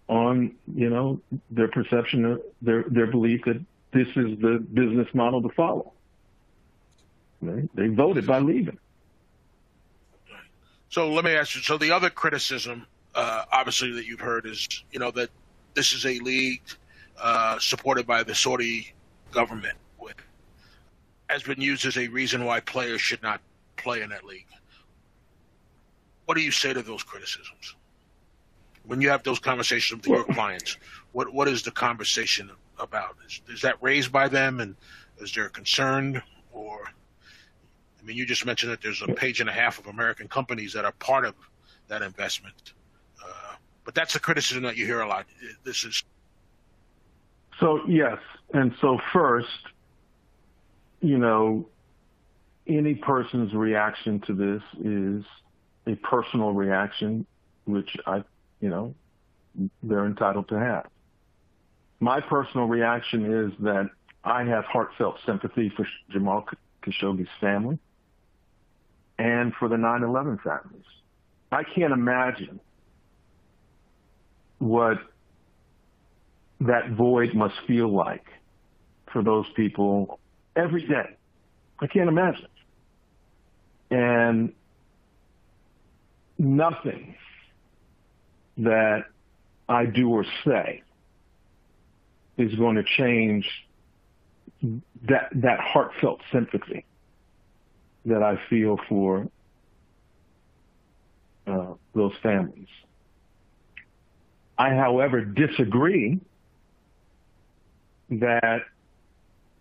[0.09, 5.43] on, you know, their perception of their their belief that this is the business model
[5.43, 5.93] to follow.
[7.43, 8.79] They, they voted by leaving.
[10.91, 11.63] So let me ask you.
[11.63, 15.31] So the other criticism, uh, obviously, that you've heard is, you know, that
[15.75, 16.63] this is a league
[17.21, 18.93] uh, supported by the Saudi
[19.31, 20.17] government, with,
[21.29, 23.41] has been used as a reason why players should not
[23.83, 24.47] play in that league.
[26.27, 27.75] What do you say to those criticisms?
[28.85, 30.77] When you have those conversations with your clients,
[31.13, 33.17] what what is the conversation about?
[33.27, 34.75] Is, is that raised by them, and
[35.19, 36.91] is there a concern, or
[38.01, 40.73] I mean, you just mentioned that there's a page and a half of American companies
[40.73, 41.35] that are part of
[41.89, 42.73] that investment.
[43.23, 45.27] Uh, but that's a criticism that you hear a lot.
[45.65, 46.03] This is.
[47.59, 48.19] So, yes.
[48.55, 49.49] And so, first,
[51.01, 51.67] you know,
[52.77, 55.25] any person's reaction to this is
[55.87, 57.27] a personal reaction,
[57.65, 58.23] which I,
[58.61, 58.95] you know,
[59.83, 60.87] they're entitled to have.
[62.01, 63.91] My personal reaction is that
[64.25, 66.47] I have heartfelt sympathy for Jamal
[66.83, 67.79] Khashoggi's family
[69.19, 70.85] and for the 9/11 families.
[71.53, 72.61] I can't imagine
[74.59, 74.99] what
[76.61, 78.27] that void must feel like
[79.13, 80.21] for those people
[80.55, 81.17] every day.
[81.81, 82.47] I can't imagine.
[83.91, 84.53] And
[86.39, 87.17] nothing
[88.59, 89.05] that
[89.69, 90.83] I do or say
[92.37, 93.47] is going to change
[94.63, 96.85] that that heartfelt sympathy
[98.05, 99.29] that I feel for
[101.47, 102.69] uh, those families.
[104.59, 106.21] I, however, disagree
[108.11, 108.63] that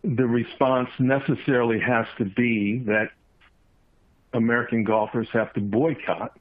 [0.03, 3.11] the response necessarily has to be that
[4.33, 6.37] American golfers have to boycott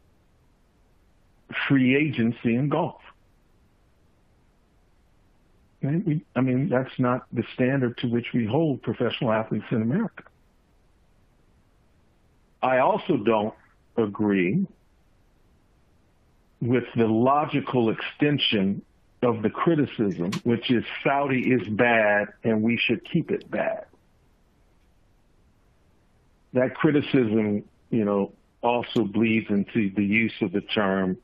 [1.66, 3.01] free agency in golf.
[5.83, 10.24] I mean, that's not the standard to which we hold professional athletes in America.
[12.62, 13.55] I also don't
[13.96, 14.66] agree
[16.61, 18.83] with the logical extension
[19.22, 23.85] of the criticism, which is Saudi is bad and we should keep it bad.
[26.55, 31.16] That criticism, you know, also bleeds into the use of the term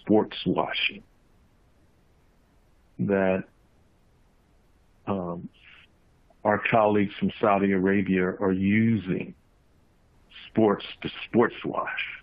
[0.00, 1.02] sports washing.
[2.98, 3.44] That
[5.06, 5.48] um,
[6.44, 9.34] our colleagues from Saudi Arabia are using
[10.48, 12.22] sports to sports wash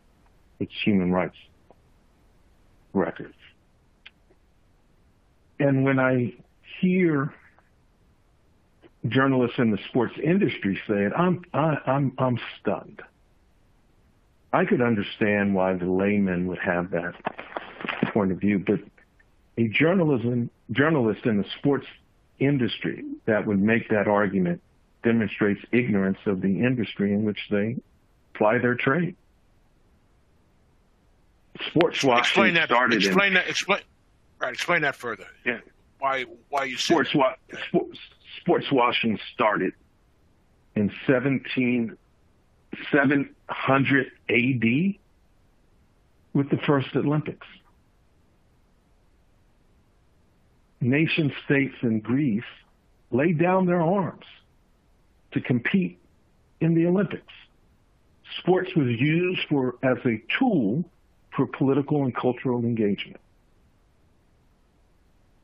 [0.60, 1.38] its human rights
[2.94, 3.34] records.
[5.60, 6.34] And when I
[6.80, 7.34] hear
[9.08, 13.02] journalists in the sports industry say it, I'm I, I'm I'm stunned.
[14.54, 17.14] I could understand why the layman would have that
[18.14, 18.80] point of view, but
[19.58, 21.88] a journalism journalist in the sports
[22.40, 24.62] industry that would make that argument
[25.04, 27.76] demonstrates ignorance of the industry in which they
[28.34, 29.16] ply their trade.
[31.68, 33.50] Sports washing explain that, started explain in, that.
[33.50, 33.82] Explain.
[34.40, 34.54] Right.
[34.54, 35.26] Explain that further.
[35.44, 35.60] Yeah.
[36.00, 36.26] Why?
[36.50, 37.34] Why you sports wa-
[37.68, 38.00] sports,
[38.42, 39.74] sports washing started
[40.76, 41.98] in 17
[42.92, 44.96] 700 AD
[46.34, 47.48] with the first Olympics.
[50.80, 52.44] Nation states in Greece
[53.12, 54.26] laid down their arms
[55.32, 56.00] to compete
[56.62, 57.34] in the Olympics
[58.40, 60.84] sports was used for as a tool
[61.36, 63.20] for political and cultural engagement.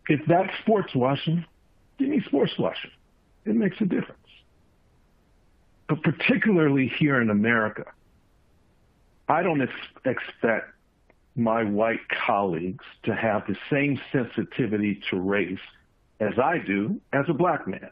[0.07, 1.45] If that's sports washing,
[1.97, 2.91] give me sports washing.
[3.45, 4.19] It makes a difference.
[5.93, 7.85] But particularly here in America,
[9.29, 9.71] I don't ex-
[10.05, 10.71] expect
[11.35, 15.59] my white colleagues to have the same sensitivity to race
[16.19, 17.91] as I do as a black man.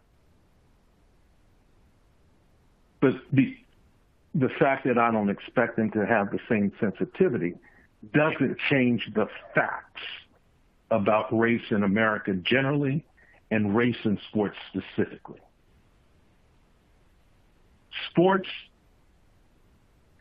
[3.01, 3.55] But the,
[4.33, 7.53] the fact that I don't expect them to have the same sensitivity
[8.15, 10.01] doesn't change the facts
[10.89, 13.05] about race in America generally
[13.51, 15.39] and race in sports specifically.
[18.09, 18.47] Sports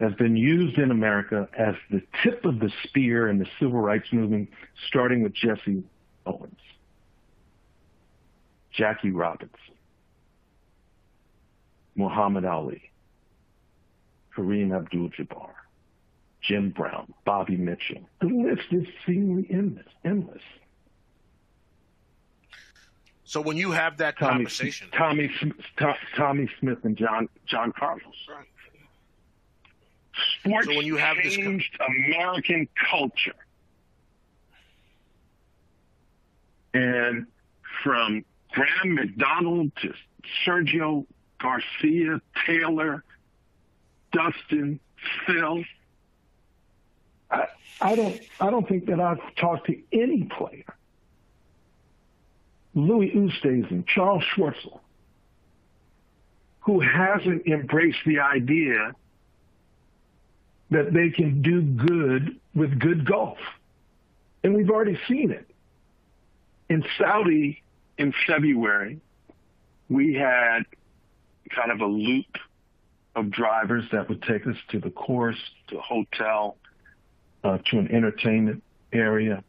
[0.01, 4.13] has been used in America as the tip of the spear in the civil rights
[4.13, 4.49] movement,
[4.89, 5.83] starting with Jesse
[6.25, 6.59] Owens,
[8.73, 9.57] Jackie Robinson,
[11.97, 12.91] Muhammad Ali,
[14.35, 15.51] Kareem Abdul-Jabbar,
[16.41, 18.01] Jim Brown, Bobby Mitchell.
[18.21, 19.87] The list is seemingly endless.
[20.05, 20.43] endless.
[23.31, 25.31] So when you have that Tommie, conversation, Tommie,
[26.17, 28.03] Tommie Smith and John John Carlos.
[28.29, 28.45] Right.
[30.41, 31.79] Sports So when you have this changed
[32.09, 33.37] American culture,
[36.75, 37.29] and
[37.85, 39.95] from Graeme McDowell to
[40.45, 41.07] Sergio
[41.39, 43.03] Garcia, Talor,
[44.11, 44.81] Dustin,
[45.25, 45.63] Phil.
[47.31, 47.47] I,
[47.81, 48.21] I don't.
[48.41, 50.65] I don't think that I've talked to any player,
[52.75, 54.81] Louis Oosthuizen, Charles Schwartzel,
[56.61, 58.93] who hasn't embraced the idea
[60.71, 63.39] that they can do good with good golf.
[64.45, 65.47] And we've already seen it.
[66.69, 67.63] In Saudi
[67.99, 69.01] in February,
[69.89, 70.63] we had
[71.55, 72.37] kind of a loop
[73.17, 75.37] of drivers that would take us to the course,
[75.69, 76.57] to a hotel,
[77.43, 78.63] uh, to an entertainment
[78.93, 79.43] area.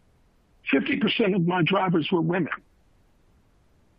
[0.74, 2.52] 50% of my drivers were women.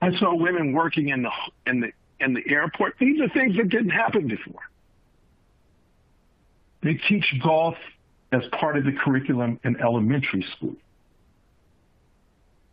[0.03, 1.31] I saw women working in the
[1.65, 2.97] in the in the airport.
[2.99, 4.61] These are things that didn't happen before.
[6.83, 7.77] They teach golf
[8.33, 10.75] as part of the curriculum in elementary school.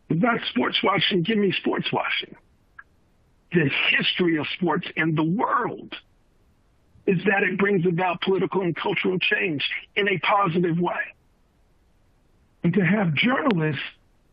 [0.09, 2.36] If not sports washing, give me sports washing.
[3.51, 5.93] The history of sports in the world
[7.05, 9.63] is that it brings about political and cultural change
[9.95, 11.13] in a positive way.
[12.63, 13.82] And to have journalists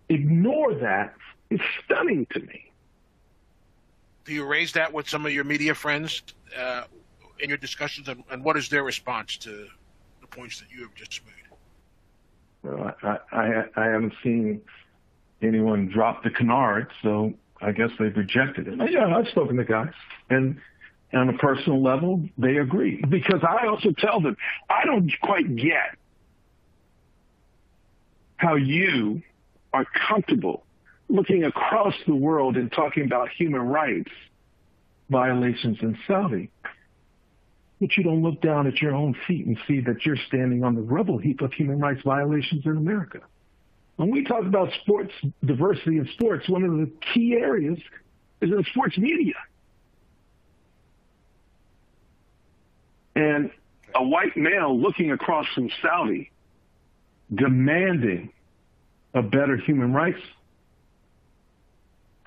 [0.08, 1.14] ignore that
[1.50, 2.65] is stunning to me.
[4.26, 6.22] Do you raise that with some of your media friends
[6.58, 6.82] uh,
[7.38, 9.68] in your discussions, and, and what is their response to
[10.20, 11.32] the points that you have just made?
[12.62, 14.60] Well, I, I, I haven't seen
[15.40, 18.90] anyone drop the canard, so I guess they've rejected it.
[18.90, 19.92] Yeah, I've spoken to guys,
[20.28, 20.60] and
[21.12, 23.02] on a personal level, they agree.
[23.08, 24.36] Because I also tell them,
[24.68, 25.96] I don't quite get
[28.38, 29.22] how you
[29.72, 30.65] are comfortable
[31.08, 34.10] looking across the world and talking about human rights
[35.08, 36.50] violations in Saudi,
[37.80, 40.74] but you don't look down at your own feet and see that you're standing on
[40.74, 43.20] the rubble heap of human rights violations in America.
[43.96, 45.12] When we talk about sports
[45.44, 47.78] diversity in sports, one of the key areas
[48.40, 49.34] is in sports media.
[53.14, 53.50] And
[53.94, 56.30] a white male looking across from Saudi
[57.34, 58.30] demanding
[59.14, 60.20] a better human rights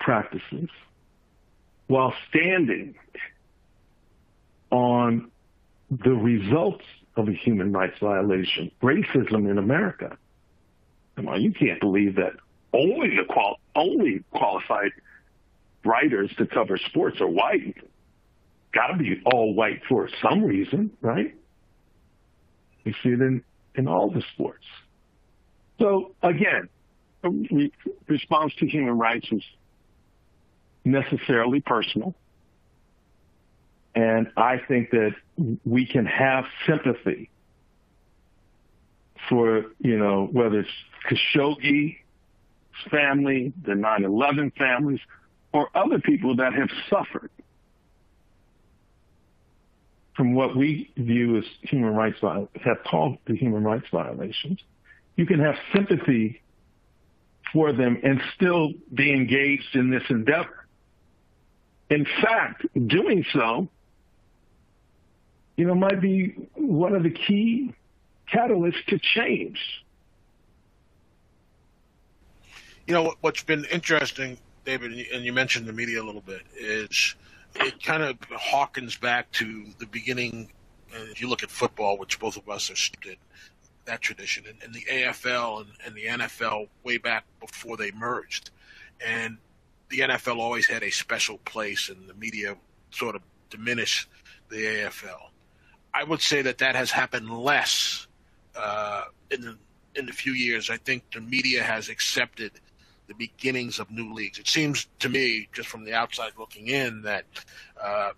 [0.00, 0.68] practices
[1.86, 2.94] while standing
[4.70, 5.30] on
[5.90, 6.84] the results
[7.16, 10.16] of a human rights violation, racism in America.
[11.16, 12.32] Come on, you can't believe that
[12.72, 14.92] only the qual- only qualified
[15.84, 17.76] writers to cover sports are white.
[18.72, 21.34] Got to be all white for some reason, right?
[22.84, 23.42] We see it in,
[23.74, 24.64] in all the sports.
[25.80, 26.68] So again,
[27.24, 27.72] re-
[28.06, 29.42] response to human rights is
[30.84, 32.14] necessarily personal.
[33.94, 35.14] And I think that
[35.64, 37.30] we can have sympathy
[39.28, 40.70] for, you know, whether it's
[41.08, 41.96] Khashoggi's
[42.90, 45.00] family, the 9-11 families,
[45.52, 47.30] or other people that have suffered
[50.16, 54.60] from what we view as human rights, have called the human rights violations.
[55.16, 56.40] You can have sympathy
[57.52, 60.59] for them and still be engaged in this endeavor.
[61.90, 63.68] In fact, doing so,
[65.56, 67.74] you know, might be one of the key
[68.32, 69.84] catalysts to change.
[72.86, 77.14] You know, what's been interesting, David, and you mentioned the media a little bit, is
[77.56, 80.50] it kind of harkens back to the beginning.
[80.92, 83.16] If you look at football, which both of us are in,
[83.84, 88.50] that tradition, and, and the AFL and, and the NFL way back before they merged.
[89.04, 89.38] And
[89.90, 92.56] the NFL always had a special place, and the media
[92.90, 94.08] sort of diminished
[94.48, 95.30] the AFL.
[95.92, 98.06] I would say that that has happened less
[98.56, 99.58] uh, in the
[99.96, 100.70] in the few years.
[100.70, 102.52] I think the media has accepted
[103.08, 104.38] the beginnings of new leagues.
[104.38, 107.24] It seems to me, just from the outside looking in, that
[107.82, 108.12] uh,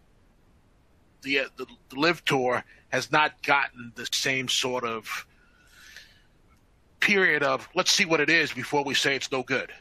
[1.23, 5.27] the, the the LIV Tour has not gotten the same sort of
[7.01, 9.73] period of let's see what it is before we say it's no good.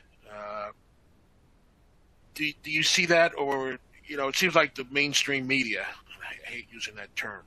[2.33, 5.85] Do, do you see that, or you know, it seems like the mainstream media,
[6.21, 7.43] I hate using that term,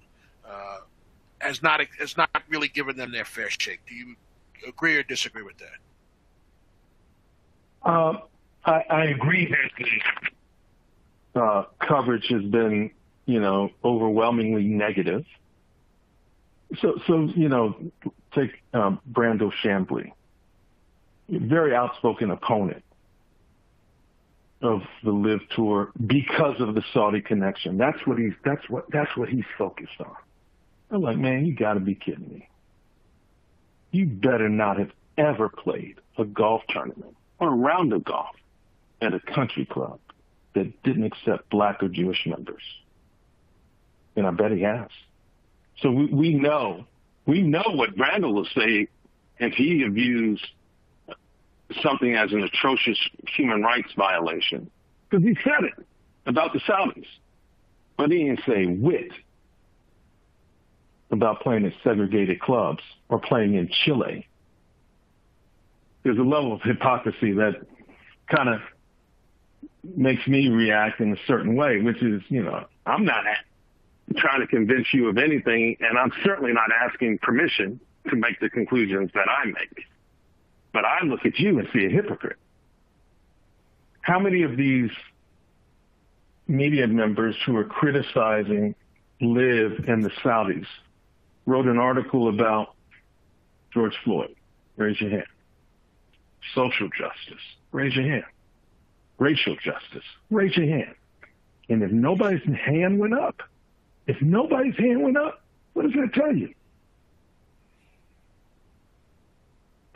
[0.49, 0.79] uh,
[1.39, 3.81] has not has not really given them their fair shake.
[3.87, 4.17] Do you
[4.67, 5.79] agree or disagree with that?
[7.89, 8.21] Uh,
[8.65, 9.71] I, I, agree that
[11.35, 12.91] the uh, coverage has been,
[13.27, 15.27] you know, overwhelmingly negative.
[16.81, 17.77] So, so you know,
[18.35, 20.13] take um, Brandel Chamblee,
[21.29, 22.84] very outspoken opponent
[24.65, 27.79] of the LIV tour because of the Saudi connection.
[27.79, 30.17] That's what he's that's what that's what he's focused on.
[30.91, 32.49] I'm like, man, you got to be kidding me.
[33.91, 38.35] You better not have ever played a golf tournament or a round of golf
[39.01, 39.99] at a country club
[40.55, 42.63] that didn't accept black or Jewish members.
[44.17, 44.89] And I bet he has.
[45.81, 46.87] So we, we know,
[47.27, 48.89] we know what Brandel will say
[49.39, 50.41] if he views
[51.83, 54.71] something as an atrocious human rights violation.
[55.09, 55.87] Because he said it
[56.27, 57.07] about the Saudis.
[57.97, 59.13] But he didn't say whit
[61.11, 64.27] about playing in segregated clubs or playing in Chile.
[66.03, 67.63] There's a level of hypocrisy that
[68.29, 68.61] kind of
[69.97, 73.25] makes me react in a certain way, which is, you know, I'm not
[74.17, 78.51] trying to convince you of anything, and I'm certainly not asking permission to make the
[78.51, 79.87] conclusions that I make.
[80.75, 82.37] But I look at you and see a hypocrite.
[84.01, 84.91] How many of these
[86.49, 88.75] media members who are criticizing
[89.21, 90.67] LIV and the Saudis
[91.47, 92.75] wrote an article about
[93.73, 94.35] George Floyd?
[94.77, 95.27] Raise your hand.
[96.57, 97.43] Social justice.
[97.71, 98.25] Raise your hand.
[99.19, 100.05] Racial justice.
[100.29, 100.97] Raise your hand.
[101.69, 103.43] And if nobody's hand went up,
[104.09, 105.41] if nobody's hand went up,
[105.75, 106.53] what does that tell you?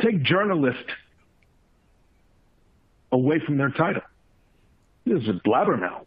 [0.01, 0.93] Take journalists
[3.11, 4.03] away from their title.
[5.05, 6.07] This is blabbermouths.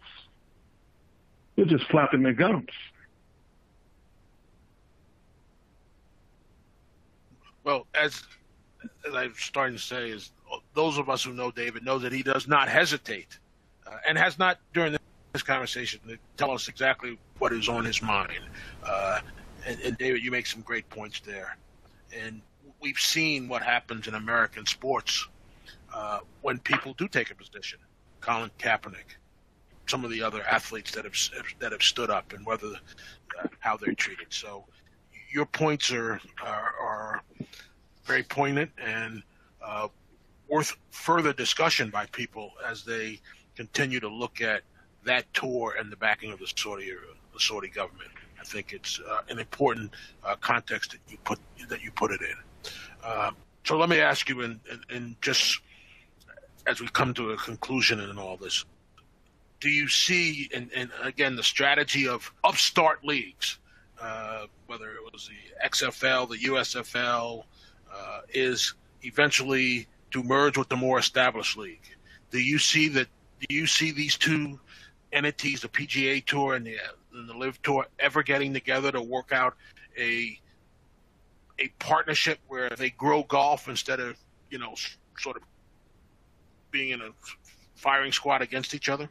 [1.55, 2.69] They're just flapping their gums.
[7.63, 8.23] Well, as
[9.07, 10.31] as I'm starting to say, is
[10.73, 13.37] those of us who know David know that he does not hesitate,
[13.85, 14.95] uh, and has not during
[15.33, 18.39] this conversation to tell us exactly what is on his mind.
[18.83, 19.19] Uh,
[19.65, 21.57] and, and David, you make some great points there,
[22.17, 22.41] and
[22.81, 25.27] we've seen what happens in American sports
[25.93, 27.79] uh, when people do take a position.
[28.19, 29.17] Colin Kaepernick,
[29.87, 31.15] some of the other athletes that have
[31.59, 34.27] that have stood up, and whether uh, how they're treated.
[34.29, 34.65] So,
[35.31, 37.23] your points are are, are
[38.05, 39.23] very poignant and
[39.63, 39.87] uh,
[40.47, 43.19] worth further discussion by people as they
[43.55, 44.61] continue to look at
[45.03, 46.91] that tour and the backing of the Saudi
[47.33, 48.11] the Saudi government.
[48.39, 49.91] I think it's uh, an important
[50.23, 52.35] uh, context that you put that you put it in.
[53.03, 53.31] Uh,
[53.63, 55.59] so let me ask you, in, in, in, just
[56.67, 58.65] as we come to a conclusion in all this,
[59.59, 63.59] do you see, and, again, the strategy of upstart leagues,
[64.01, 67.43] uh, whether it was the XFL, the USFL,
[67.93, 68.73] uh, is
[69.03, 71.81] eventually to merge with the more established league?
[72.31, 73.07] Do you see that?
[73.47, 74.59] Do you see these two
[75.11, 76.77] entities, the PGA Tour and the,
[77.13, 79.55] and the LIV Tour, ever getting together to work out
[79.97, 80.39] a
[81.61, 84.17] a partnership where they grow golf instead of
[84.49, 84.73] you know
[85.17, 85.43] sort of
[86.71, 87.09] being in a
[87.75, 89.09] firing squad against each other?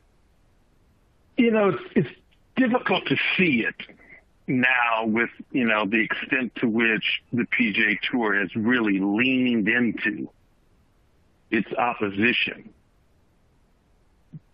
[1.37, 2.11] You know, it's, it's
[2.57, 3.75] difficult to see it
[4.47, 10.29] now with you know the extent to which the PGA Tour has really leaned into
[11.51, 12.71] its opposition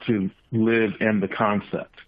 [0.06, 2.00] to LIV and the concept.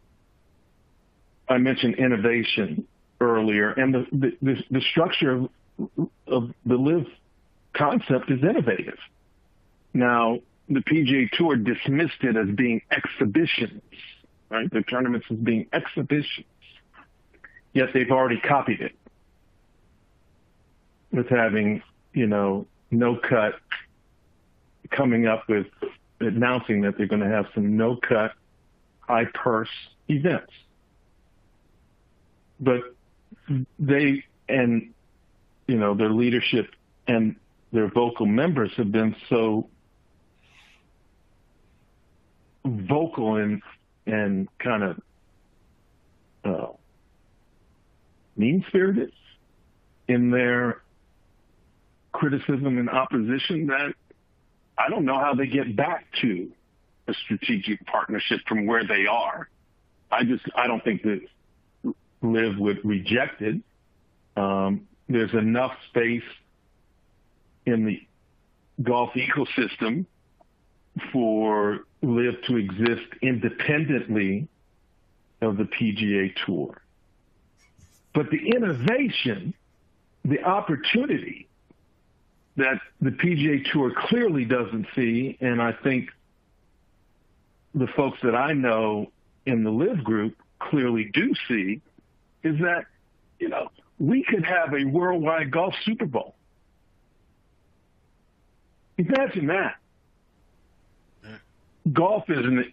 [1.49, 2.86] I mentioned innovation
[3.20, 5.49] earlier, and the the, the structure
[6.26, 7.07] of the LIV
[7.72, 8.99] concept is innovative.
[9.95, 13.83] Now, the PGA Tour dismissed it as being exhibitions,
[14.51, 14.70] right?
[14.70, 16.47] The tournaments as being exhibitions.
[17.72, 18.93] Yet they've already copied it
[21.12, 23.55] with having, you know, no cut
[24.91, 25.66] coming up with
[26.20, 28.33] announcing that they're going to have some no cut,
[29.01, 29.68] high purse
[30.09, 30.53] events.
[32.61, 32.81] But
[33.79, 34.93] they, and
[35.69, 36.71] you know, their leadership
[37.07, 37.37] and
[37.73, 39.69] their vocal members have been so
[42.64, 43.62] vocal and
[44.07, 45.01] and kind of
[46.45, 46.73] uh,
[48.37, 49.12] mean spirited
[50.09, 50.81] in their
[52.12, 53.93] criticism and opposition that
[54.79, 56.51] I don't know how they get back to
[57.07, 59.49] a strategic partnership from where they are.
[60.11, 61.21] I just I don't think that
[62.23, 63.61] LIV would reject it.
[64.37, 66.22] Um, there's enough space
[67.66, 68.02] in the
[68.82, 70.06] golf ecosystem
[71.12, 74.48] for LIV to exist independently
[75.40, 76.80] of the PGA Tour.
[78.14, 79.54] But the innovation,
[80.24, 81.48] the opportunity
[82.56, 86.11] that the PGA Tour clearly doesn't see, and I think
[87.74, 89.12] the folks that I know
[89.46, 91.80] in the LIV group clearly do see,
[92.42, 92.86] is that,
[93.38, 96.34] you know, we could have a worldwide golf Super Bowl.
[98.96, 99.76] Imagine that.
[101.92, 102.72] Golf is an,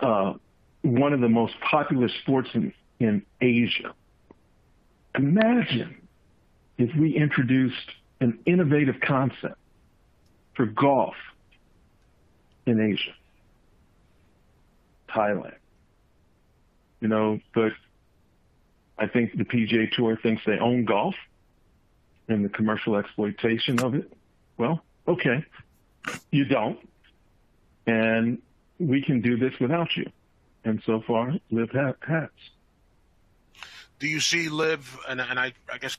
[0.00, 0.34] uh,
[0.82, 3.94] one of the most popular sports in, in Asia.
[5.16, 5.96] Imagine
[6.78, 7.90] if we introduced
[8.20, 9.58] an innovative concept
[10.54, 11.14] for golf
[12.66, 13.14] in Asia,
[15.08, 15.54] Thailand.
[17.00, 17.72] You know, but
[18.98, 21.14] I think the PGA Tour thinks they own golf
[22.28, 24.12] and the commercial exploitation of it.
[24.56, 25.44] Well, okay,
[26.30, 26.78] you don't.
[27.86, 28.38] And
[28.78, 30.10] we can do this without you.
[30.64, 31.70] And so far, LIV
[32.06, 32.28] has.
[33.98, 35.96] Do you see LIV, and, and I, I guess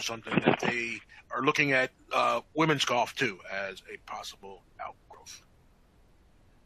[0.00, 0.98] something that they
[1.30, 5.42] are looking at uh, women's golf too as a possible outgrowth,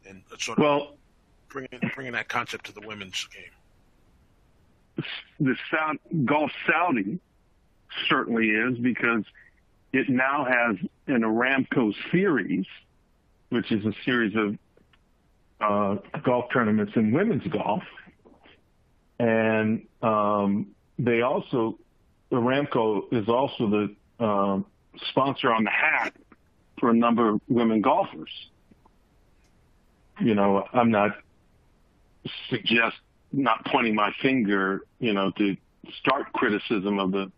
[0.08, 0.96] and sort of well,
[1.48, 3.50] bringing bringing that concept to the women's game.
[5.40, 7.18] The Saudi, golf Saudi
[8.08, 9.24] certainly is because
[9.92, 10.76] it now has
[11.06, 12.66] an Aramco series,
[13.50, 14.58] which is a series of
[15.60, 17.82] uh, golf tournaments in women's golf,
[19.18, 20.68] and um,
[20.98, 21.78] they also
[22.30, 23.68] Aramco is also
[24.18, 24.66] the um,
[25.08, 26.14] sponsor on the hat
[26.78, 28.30] for a number of women golfers.
[30.20, 31.12] You know, I'm not
[32.48, 32.96] suggest
[33.36, 35.56] not pointing my finger, you know, to
[36.00, 37.30] start criticism of the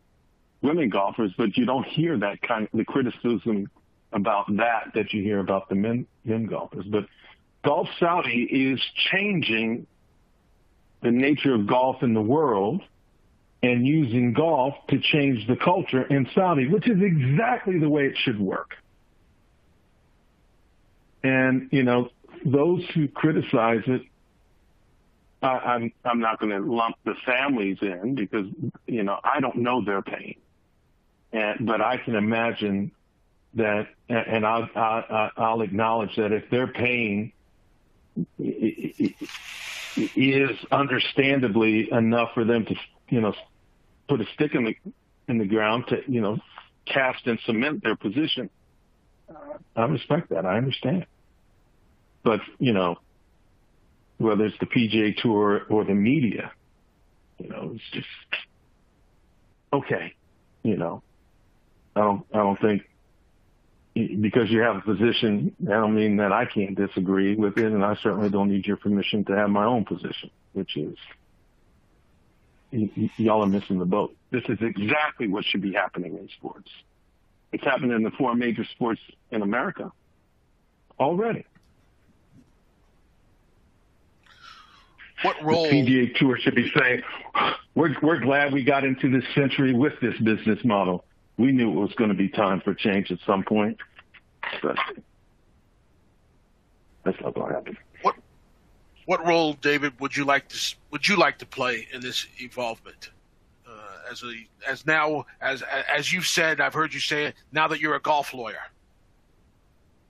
[0.63, 3.69] women golfers, but you don't hear that kind of the criticism
[4.13, 6.87] about that that you hear about the men men golfers.
[6.87, 7.07] But
[7.65, 8.81] Golf Saudi is
[9.13, 9.87] changing
[11.03, 12.83] the nature of golf in the world
[13.63, 18.17] and using golf to change the culture in Saudi, which is exactly the way it
[18.17, 18.77] should work.
[21.23, 22.11] And, you know,
[22.45, 24.03] those who criticize it,
[25.43, 28.47] I, I'm, I'm not going to lump the families in because,
[28.87, 30.37] you know, I don't know their pain.
[31.33, 32.91] And, but I can imagine
[33.55, 37.33] that, and I'll, I'll, I'll acknowledge that if their pain
[39.97, 42.75] is understandably enough for them to,
[43.11, 43.35] you know,
[44.09, 44.75] put a stick in the
[45.29, 46.39] in the ground to, you know,
[46.87, 48.49] cast and cement their position.
[49.77, 50.47] I respect that.
[50.47, 51.07] I understand.
[52.25, 52.97] But, you know,
[54.19, 56.53] whether it's the PGA Tour or the media,
[57.39, 58.07] you know, it's just
[59.73, 60.15] okay.
[60.63, 61.03] You know,
[61.97, 62.27] I don't.
[62.33, 62.83] I don't think
[63.95, 67.85] because you have a position, I don't mean that I can't disagree with it, and
[67.85, 70.97] I certainly don't need your permission to have my own position, which is
[72.73, 74.15] y- y'all are missing the boat.
[74.31, 76.69] This is exactly what should be happening in sports.
[77.53, 79.01] It's happening in the four major sports
[79.31, 79.91] in America
[81.01, 81.45] already.
[85.23, 85.65] What role?
[85.65, 87.03] The PGA Tour should be saying,
[87.75, 91.05] "We're we're glad we got into this century with this business model."
[91.39, 93.79] we knew it was going to be time for change at some point,
[94.63, 94.77] but
[97.05, 97.79] that's not going to happen.
[98.03, 98.17] What
[99.07, 103.11] what role, David, would you like to would you like to play in this evolvement?
[103.67, 107.35] Uh, as a as now as as you've said, I've heard you say it.
[107.53, 108.59] Now that you're a golf lawyer.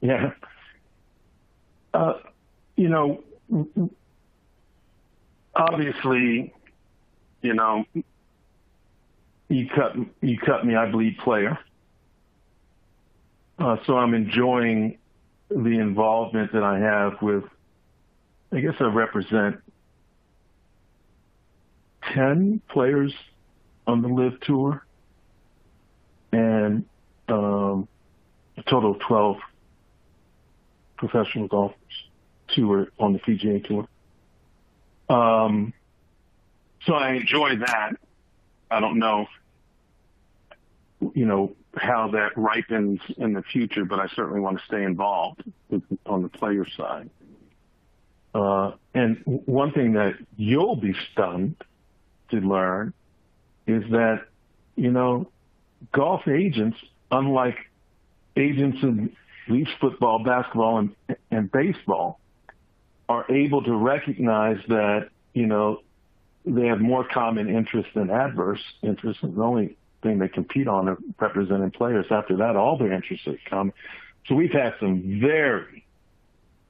[0.00, 0.32] Yeah.
[1.92, 2.14] Uh,
[2.76, 3.22] you know,
[5.58, 6.52] obviously,
[7.42, 7.84] you know,
[9.48, 11.58] you cut you cut me, I bleed player.
[13.58, 14.98] Uh, so I'm enjoying
[15.50, 17.44] the involvement that I have with.
[18.52, 19.56] I guess I represent
[22.14, 23.12] ten players
[23.86, 24.86] on the LIV tour,
[26.32, 26.84] and
[27.28, 27.88] um,
[28.56, 29.36] a total of twelve
[30.96, 31.76] professional golfers.
[32.54, 33.86] Two are on the PGA tour.
[35.08, 35.72] Um,
[36.86, 37.92] so I enjoy that.
[38.70, 39.26] I don't know,
[41.14, 45.42] you know, how that ripens in the future, but I certainly want to stay involved
[45.70, 47.10] with, on the player side.
[48.34, 51.56] Uh, and one thing that you'll be stunned
[52.30, 52.92] to learn
[53.66, 54.26] is that,
[54.76, 55.30] you know,
[55.92, 56.78] golf agents,
[57.10, 57.56] unlike
[58.36, 59.16] agents in
[59.48, 62.20] least football, basketball, and, and baseball,
[63.08, 65.82] are able to recognize that, you know,
[66.44, 69.22] they have more common interests than adverse interests.
[69.22, 72.06] The only thing they compete on are representing players.
[72.10, 73.72] After that, all their interests are common.
[74.26, 75.84] So we've had some very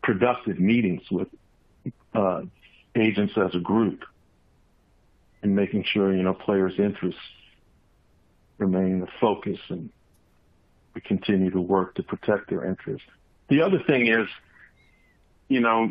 [0.03, 1.29] productive meetings with
[2.15, 2.43] uh,
[2.95, 4.05] agents as a group
[5.43, 7.21] and making sure, you know, players' interests
[8.59, 9.91] remain the focus and
[10.95, 13.07] we continue to work to protect their interests.
[13.49, 14.27] The other thing is,
[15.49, 15.91] you know,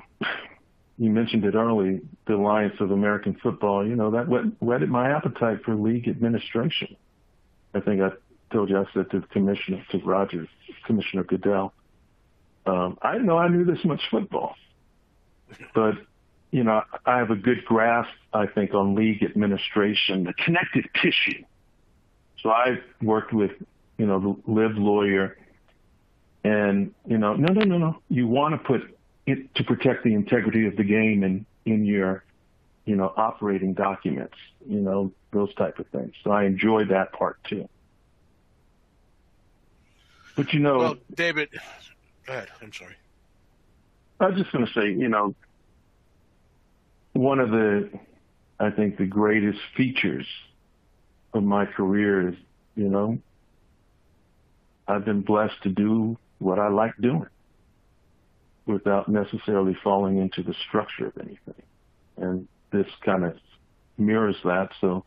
[0.97, 4.27] you mentioned it early, the Alliance of American Football, you know, that
[4.59, 6.95] whetted my appetite for league administration.
[7.73, 8.09] I think I
[8.51, 10.47] told you I said to the commissioner, to Roger,
[10.85, 11.73] Commissioner Goodell,
[12.65, 14.55] um, I didn't know I knew this much football.
[15.73, 15.95] But,
[16.51, 21.43] you know, I have a good grasp, I think, on league administration, the connective tissue.
[22.41, 23.51] So I've worked with,
[23.97, 25.37] you know, the LIV lawyer
[26.43, 27.99] and, you know, no, no, no, no.
[28.09, 28.96] You want to put
[29.27, 32.23] to protect the integrity of the game in, in your,
[32.85, 36.13] you know, operating documents, you know, those type of things.
[36.23, 37.67] So I enjoy that part too.
[40.35, 41.49] But you know, well, David,
[42.25, 42.47] go ahead.
[42.61, 42.95] I'm sorry.
[44.19, 45.35] I was just going to say, you know,
[47.13, 47.89] one of the,
[48.59, 50.25] I think, the greatest features
[51.33, 52.35] of my career is,
[52.75, 53.19] you know,
[54.87, 57.27] I've been blessed to do what I like doing
[58.67, 61.63] without necessarily falling into the structure of anything.
[62.17, 63.37] And this kind of
[63.97, 64.71] mirrors that.
[64.81, 65.05] So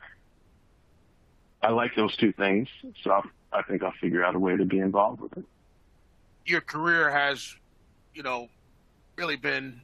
[1.63, 2.69] I like those two things.
[3.03, 5.45] So I'll, I think I'll figure out a way to be involved with it.
[6.47, 7.55] Your career has,
[8.15, 8.49] you know,
[9.17, 9.83] really been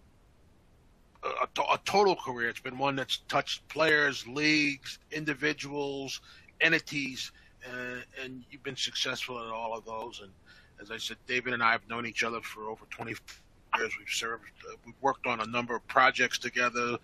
[1.23, 2.49] a, a, total career.
[2.49, 6.21] It's been one that's touched players, leagues, individuals,
[6.61, 7.33] entities,
[7.67, 10.21] uh, and you've been successful at all of those.
[10.23, 10.33] And
[10.81, 13.15] as I said, David and I have known each other for over 20
[13.77, 13.93] years.
[13.99, 16.99] We've served, uh, we've worked on a number of projects together,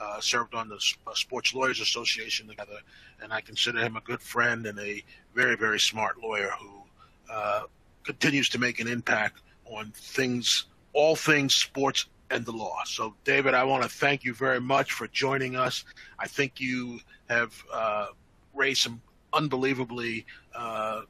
[0.00, 2.78] uh, served on the uh, Sports Lawyers Association together,
[3.22, 5.02] and I consider him a good friend and a
[5.34, 6.82] very, very smart lawyer who
[7.30, 7.62] uh,
[8.04, 12.78] continues to make an impact on things, all things sports and the law.
[12.84, 15.84] So, David, I want to thank you very much for joining us.
[16.18, 18.06] I think you have uh,
[18.54, 19.02] raised some
[19.32, 21.02] unbelievably uh,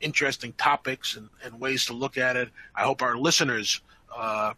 [0.00, 2.50] interesting topics and, and, ways to look at it.
[2.74, 3.80] I hope our listeners
[4.16, 4.54] uh,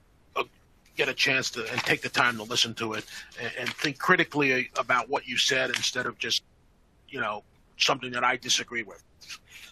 [0.96, 3.04] get a chance to and take the time to listen to it
[3.40, 6.42] and, and, think critically about what you said instead of just,
[7.09, 7.42] you know,
[7.76, 9.02] something that I disagree with.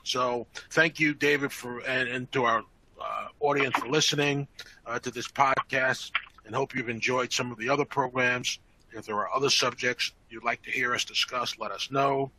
[0.05, 2.63] So thank you, David, for and, and to our
[3.01, 4.47] uh, audience for listening
[4.87, 6.13] uh, to this podcast,
[6.45, 8.59] and hope you've enjoyed some of the other programs.
[8.93, 12.31] If there are other subjects you'd like to hear us discuss, let us know.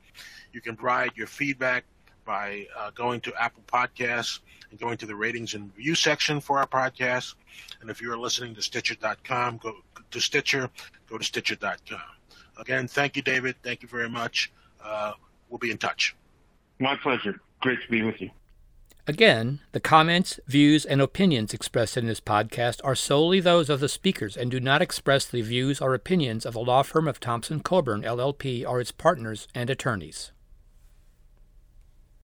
[0.54, 1.86] You can provide your feedback
[2.24, 4.40] by uh, going to Apple Podcasts
[4.70, 7.36] and going to the ratings and review section for our podcast.
[7.82, 9.74] And if you're listening to Stitcher.com, go
[10.12, 10.70] to Stitcher,
[11.10, 12.00] go to Stitcher.com.
[12.58, 13.56] Again, thank you, David.
[13.64, 14.52] Thank you very much.
[14.84, 15.14] Uh,
[15.50, 16.16] we'll be in touch.
[16.80, 17.40] My pleasure.
[17.62, 18.32] Great to be with you.
[19.08, 23.88] Again, the comments, views, and opinions expressed in this podcast are solely those of the
[23.88, 27.60] speakers and do not express the views or opinions of the law firm of Thompson
[27.60, 30.32] Coburn, LLP, or its partners and attorneys.